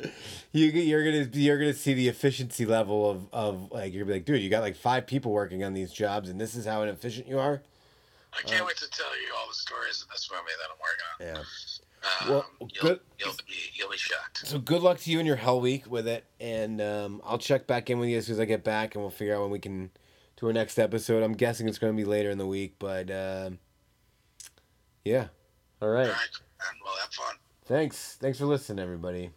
[0.52, 4.18] you you're gonna you're gonna see the efficiency level of of like you're gonna be
[4.18, 6.82] like, dude, you got like five people working on these jobs, and this is how
[6.82, 7.62] inefficient you are.
[8.36, 11.38] I can't wait to tell you all the stories in this movie that I'm working
[11.38, 11.44] on.
[11.44, 12.26] Yeah.
[12.26, 14.46] Um, Well, you'll, good- You'll be you'll be shocked.
[14.46, 17.66] So good luck to you in your hell week with it, and um, I'll check
[17.66, 19.50] back in with you as soon as I get back, and we'll figure out when
[19.50, 19.90] we can
[20.36, 21.22] do our next episode.
[21.22, 23.58] I'm guessing it's going to be later in the week, but um,
[25.06, 25.28] yeah.
[25.80, 26.06] All right.
[26.06, 26.36] All right,
[26.70, 27.36] and well, have fun.
[27.64, 28.16] Thanks.
[28.20, 29.30] Thanks for listening, everybody.